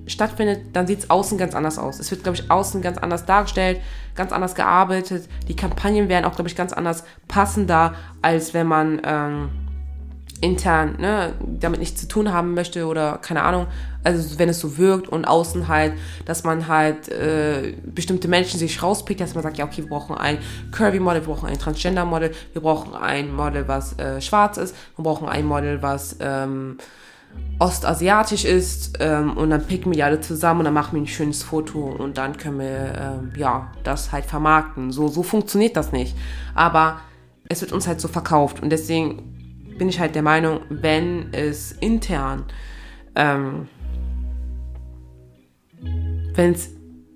[0.06, 1.98] stattfindet, dann sieht es außen ganz anders aus.
[1.98, 3.80] Es wird, glaube ich, außen ganz anders dargestellt,
[4.14, 5.28] ganz anders gearbeitet.
[5.48, 9.50] Die Kampagnen werden auch, glaube ich, ganz anders passender, als wenn man ähm,
[10.40, 13.66] intern ne, damit nichts zu tun haben möchte oder keine Ahnung.
[14.02, 15.94] Also wenn es so wirkt und außen halt,
[16.26, 20.16] dass man halt äh, bestimmte Menschen sich rauspickt, dass man sagt, ja okay, wir brauchen
[20.16, 20.38] ein
[20.72, 25.28] Curvy-Model, wir brauchen ein Transgender-Model, wir brauchen ein Model, was äh, schwarz ist, wir brauchen
[25.28, 26.76] ein Model, was ähm,
[27.58, 31.06] ostasiatisch ist ähm, und dann picken wir die alle zusammen und dann machen wir ein
[31.06, 34.90] schönes Foto und dann können wir ähm, ja das halt vermarkten.
[34.90, 36.16] So, so funktioniert das nicht.
[36.54, 37.00] Aber
[37.48, 41.72] es wird uns halt so verkauft und deswegen bin ich halt der Meinung, wenn es
[41.72, 42.44] intern,
[43.14, 43.68] ähm,
[46.34, 46.70] wenn es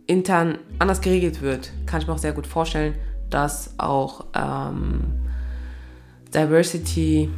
[0.07, 2.95] intern anders geregelt wird, kann ich mir auch sehr gut vorstellen,
[3.31, 5.01] dass auch ähm,
[6.33, 7.31] Diversity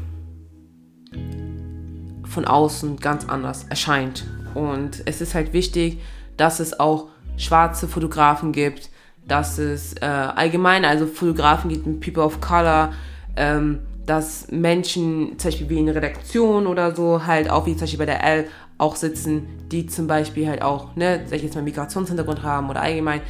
[2.30, 4.24] von außen ganz anders erscheint.
[4.54, 5.98] Und es ist halt wichtig,
[6.36, 8.88] dass es auch schwarze Fotografen gibt,
[9.26, 12.92] dass es äh, allgemein also Fotografen gibt People of Color,
[13.36, 17.98] ähm, dass Menschen, zum Beispiel wie in Redaktion oder so, halt auch wie zum Beispiel
[17.98, 18.46] bei der L
[18.78, 22.80] auch sitzen, die zum Beispiel halt auch, ne, sag ich jetzt mal, Migrationshintergrund haben oder
[22.80, 23.20] allgemein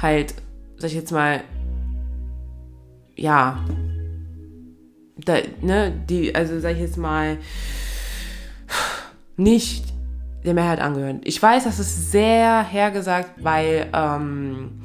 [0.00, 0.34] halt,
[0.76, 1.42] sag ich jetzt mal,
[3.16, 3.58] ja,
[5.16, 7.38] da, ne, die, also sag ich jetzt mal,
[9.38, 9.84] nicht
[10.44, 11.20] der Mehrheit angehören.
[11.24, 14.80] Ich weiß, das ist sehr hergesagt, weil ähm,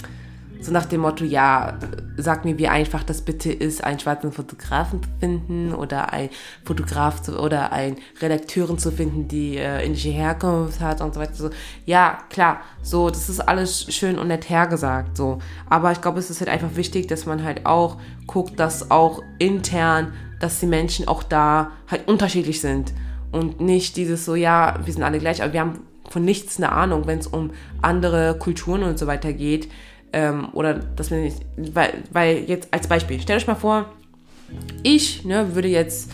[0.62, 1.78] so nach dem Motto, ja,
[2.18, 6.30] sag mir, wie einfach das bitte ist, einen schwarzen Fotografen zu finden oder ein
[6.64, 11.34] Fotograf zu, oder ein Redakteurin zu finden, die äh, indische Herkunft hat und so weiter.
[11.34, 11.50] So,
[11.86, 15.40] ja, klar, so, das ist alles schön und nett hergesagt, so.
[15.70, 19.22] Aber ich glaube, es ist halt einfach wichtig, dass man halt auch guckt, dass auch
[19.40, 22.94] intern, dass die Menschen auch da halt unterschiedlich sind
[23.34, 25.80] und nicht dieses so, ja, wir sind alle gleich, aber wir haben
[26.10, 29.70] von nichts eine Ahnung, wenn es um andere Kulturen und so weiter geht.
[30.14, 33.88] Ähm, oder dass wir nicht, weil, weil jetzt als Beispiel, stellt euch mal vor,
[34.84, 36.12] ich ne, würde jetzt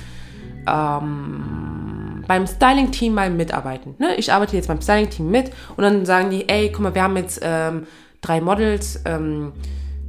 [0.66, 3.96] ähm, beim Styling-Team mal mitarbeiten.
[4.00, 4.16] Ne?
[4.16, 7.18] Ich arbeite jetzt beim Styling-Team mit und dann sagen die, ey, guck mal, wir haben
[7.18, 7.88] jetzt ähm,
[8.22, 9.52] drei Models, ähm,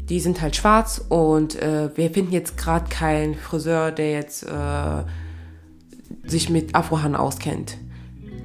[0.08, 5.02] die sind halt schwarz und äh, wir finden jetzt gerade keinen Friseur, der jetzt äh,
[6.24, 7.76] sich mit Afrohan auskennt.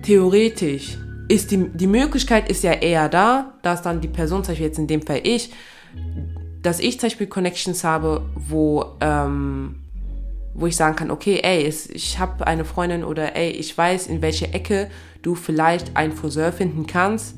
[0.04, 0.98] Theoretisch
[1.28, 4.80] ist die, die Möglichkeit ist ja eher da, dass dann die Person, zum Beispiel jetzt
[4.80, 5.52] in dem Fall ich,
[6.62, 9.84] dass ich zum Beispiel Connections habe, wo, ähm,
[10.54, 14.22] wo ich sagen kann, okay, ey, ich habe eine Freundin oder ey, ich weiß, in
[14.22, 14.90] welche Ecke
[15.22, 17.36] du vielleicht einen Friseur finden kannst,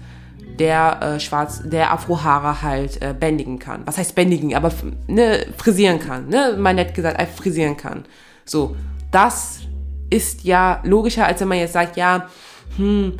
[0.59, 3.81] der äh, schwarz, der Afrohaare halt äh, bändigen kann.
[3.85, 4.55] Was heißt bändigen?
[4.55, 4.71] Aber
[5.07, 6.55] ne, frisieren kann, ne?
[6.57, 8.05] Mal nett gesagt, einfach frisieren kann.
[8.45, 8.75] So,
[9.11, 9.61] das
[10.09, 12.29] ist ja logischer, als wenn man jetzt sagt, ja,
[12.77, 13.13] hm,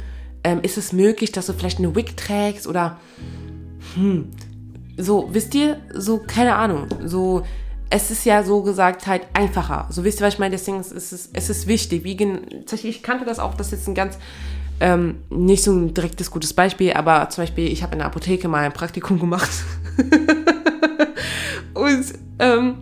[0.43, 2.99] ähm, ist es möglich, dass du vielleicht eine Wig trägst oder
[3.95, 4.31] hm,
[4.97, 7.43] so, wisst ihr, so, keine Ahnung, so,
[7.89, 9.87] es ist ja so gesagt halt einfacher.
[9.89, 10.51] So wisst ihr, was ich meine?
[10.51, 12.03] Deswegen ist es, es ist wichtig.
[12.03, 12.17] Wie,
[12.83, 14.17] ich kannte das auch, das ist jetzt ein ganz,
[14.79, 18.47] ähm, nicht so ein direktes gutes Beispiel, aber zum Beispiel, ich habe in der Apotheke
[18.47, 19.49] mal ein Praktikum gemacht.
[21.73, 22.05] Und
[22.39, 22.79] ähm,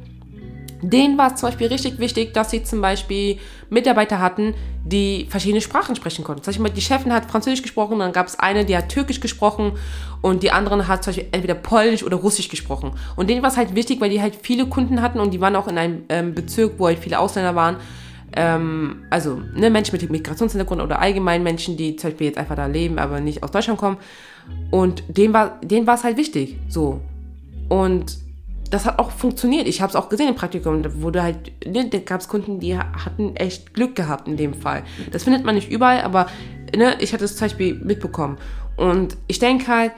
[0.90, 3.38] denen war es zum Beispiel richtig wichtig, dass sie zum Beispiel
[3.70, 6.44] Mitarbeiter hatten, die verschiedene Sprachen sprechen konnten.
[6.44, 9.74] Zum Beispiel, die Chefin hat Französisch gesprochen, dann gab es eine, die hat Türkisch gesprochen
[10.22, 12.92] und die andere hat zum Beispiel entweder Polnisch oder Russisch gesprochen.
[13.16, 15.56] Und denen war es halt wichtig, weil die halt viele Kunden hatten und die waren
[15.56, 17.78] auch in einem ähm, Bezirk, wo halt viele Ausländer waren.
[18.36, 22.66] Ähm, also ne, Menschen mit Migrationshintergrund oder allgemein Menschen, die zum Beispiel jetzt einfach da
[22.66, 23.98] leben, aber nicht aus Deutschland kommen.
[24.72, 26.58] Und denen war es halt wichtig.
[26.68, 27.02] So.
[27.70, 28.25] Und
[28.72, 29.68] das hat auch funktioniert.
[29.68, 30.84] Ich habe es auch gesehen im Praktikum.
[30.84, 34.54] Da wurde halt, ne, da gab es Kunden, die hatten echt Glück gehabt in dem
[34.54, 34.84] Fall.
[35.12, 36.28] Das findet man nicht überall, aber
[36.76, 38.38] ne, ich hatte es zum Beispiel mitbekommen.
[38.78, 39.92] Und ich denke halt,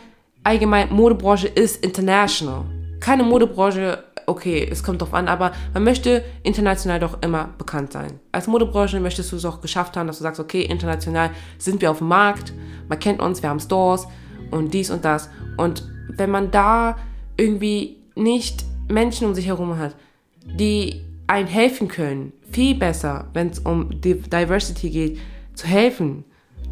[0.43, 2.65] allgemein, Modebranche ist international.
[2.99, 8.19] Keine Modebranche, okay, es kommt drauf an, aber man möchte international doch immer bekannt sein.
[8.31, 11.91] Als Modebranche möchtest du es auch geschafft haben, dass du sagst, okay, international sind wir
[11.91, 12.53] auf dem Markt,
[12.89, 14.07] man kennt uns, wir haben Stores
[14.51, 15.29] und dies und das.
[15.57, 16.97] Und wenn man da
[17.37, 19.95] irgendwie nicht Menschen um sich herum hat,
[20.43, 25.19] die einem helfen können, viel besser, wenn es um Diversity geht,
[25.53, 26.23] zu helfen.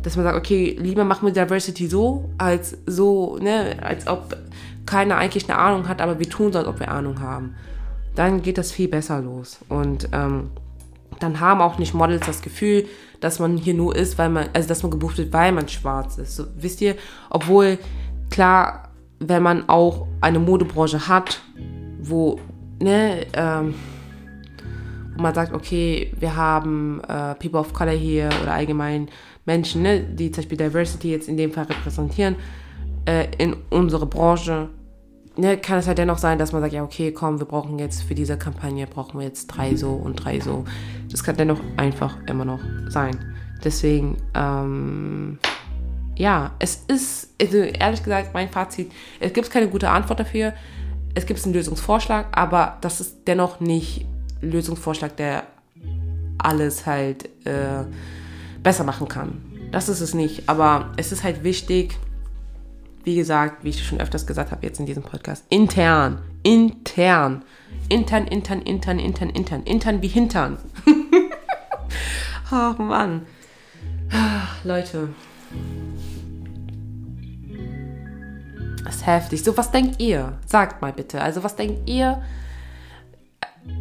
[0.01, 4.38] Dass man sagt, okay, lieber machen wir Diversity so, als so, ne, als ob
[4.85, 7.55] keiner eigentlich eine Ahnung hat, aber wir tun so, als ob wir Ahnung haben.
[8.13, 9.59] Dann geht das viel besser los.
[9.67, 10.51] Und ähm,
[11.19, 12.85] dann haben auch nicht Models das Gefühl,
[13.19, 16.17] dass man hier nur ist, weil man, also dass man gebucht wird, weil man schwarz
[16.17, 16.35] ist.
[16.35, 16.95] So, wisst ihr,
[17.30, 17.80] obwohl
[18.30, 18.85] klar
[19.19, 21.39] wenn man auch eine Modebranche hat,
[21.99, 22.39] wo,
[22.81, 23.76] ne, ähm,
[25.15, 29.10] wo man sagt, okay, wir haben äh, People of Color hier oder allgemein
[29.45, 32.38] Menschen, ne, die zum Beispiel Diversity jetzt in dem Fall repräsentieren,
[33.06, 34.69] äh, in unserer Branche,
[35.38, 38.02] ne, kann es halt dennoch sein, dass man sagt, ja, okay, komm, wir brauchen jetzt
[38.02, 40.65] für diese Kampagne, brauchen wir jetzt drei so und drei so.
[41.11, 43.15] Das kann dennoch einfach immer noch sein.
[43.64, 45.38] Deswegen, ähm,
[46.15, 50.53] ja, es ist, also ehrlich gesagt, mein Fazit, es gibt keine gute Antwort dafür.
[51.13, 54.05] Es gibt einen Lösungsvorschlag, aber das ist dennoch nicht
[54.41, 55.43] Lösungsvorschlag, der
[56.37, 57.85] alles halt äh,
[58.61, 59.41] besser machen kann.
[59.71, 60.47] Das ist es nicht.
[60.47, 61.97] Aber es ist halt wichtig,
[63.03, 67.43] wie gesagt, wie ich schon öfters gesagt habe jetzt in diesem Podcast, intern, intern,
[67.89, 70.57] intern, intern, intern, intern, intern, intern wie hintern.
[72.51, 73.25] Ach Mann.
[74.63, 75.09] Leute.
[78.88, 79.44] Ist heftig.
[79.44, 80.34] So, was denkt ihr?
[80.45, 81.22] Sagt mal bitte.
[81.22, 82.22] Also, was denkt ihr?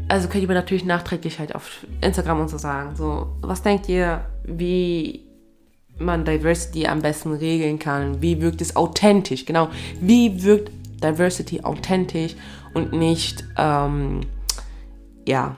[0.09, 2.97] Also, könnt ihr mir natürlich nachträglich halt auf Instagram und so sagen.
[2.97, 5.27] So, was denkt ihr, wie
[5.99, 8.23] man Diversity am besten regeln kann?
[8.23, 9.45] Wie wirkt es authentisch?
[9.45, 9.69] Genau.
[10.01, 10.71] Wie wirkt
[11.03, 12.35] Diversity authentisch
[12.73, 14.21] und nicht, ähm,
[15.27, 15.57] ja,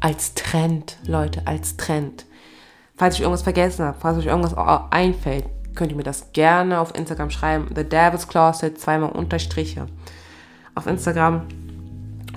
[0.00, 2.26] als Trend, Leute, als Trend.
[2.96, 4.54] Falls ich irgendwas vergessen habe, falls euch irgendwas
[4.90, 7.68] einfällt, könnt ihr mir das gerne auf Instagram schreiben.
[7.74, 9.86] The Devil's Closet, zweimal Unterstriche
[10.74, 11.42] auf Instagram.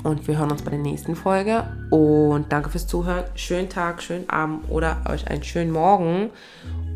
[0.03, 1.63] Und wir hören uns bei der nächsten Folge.
[1.89, 3.25] Und danke fürs Zuhören.
[3.35, 6.29] Schönen Tag, schönen Abend oder euch einen schönen Morgen.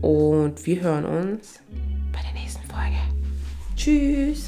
[0.02, 1.60] Und wir hören uns
[2.14, 2.98] bei der nächsten Folge.
[3.76, 4.46] Tschüss.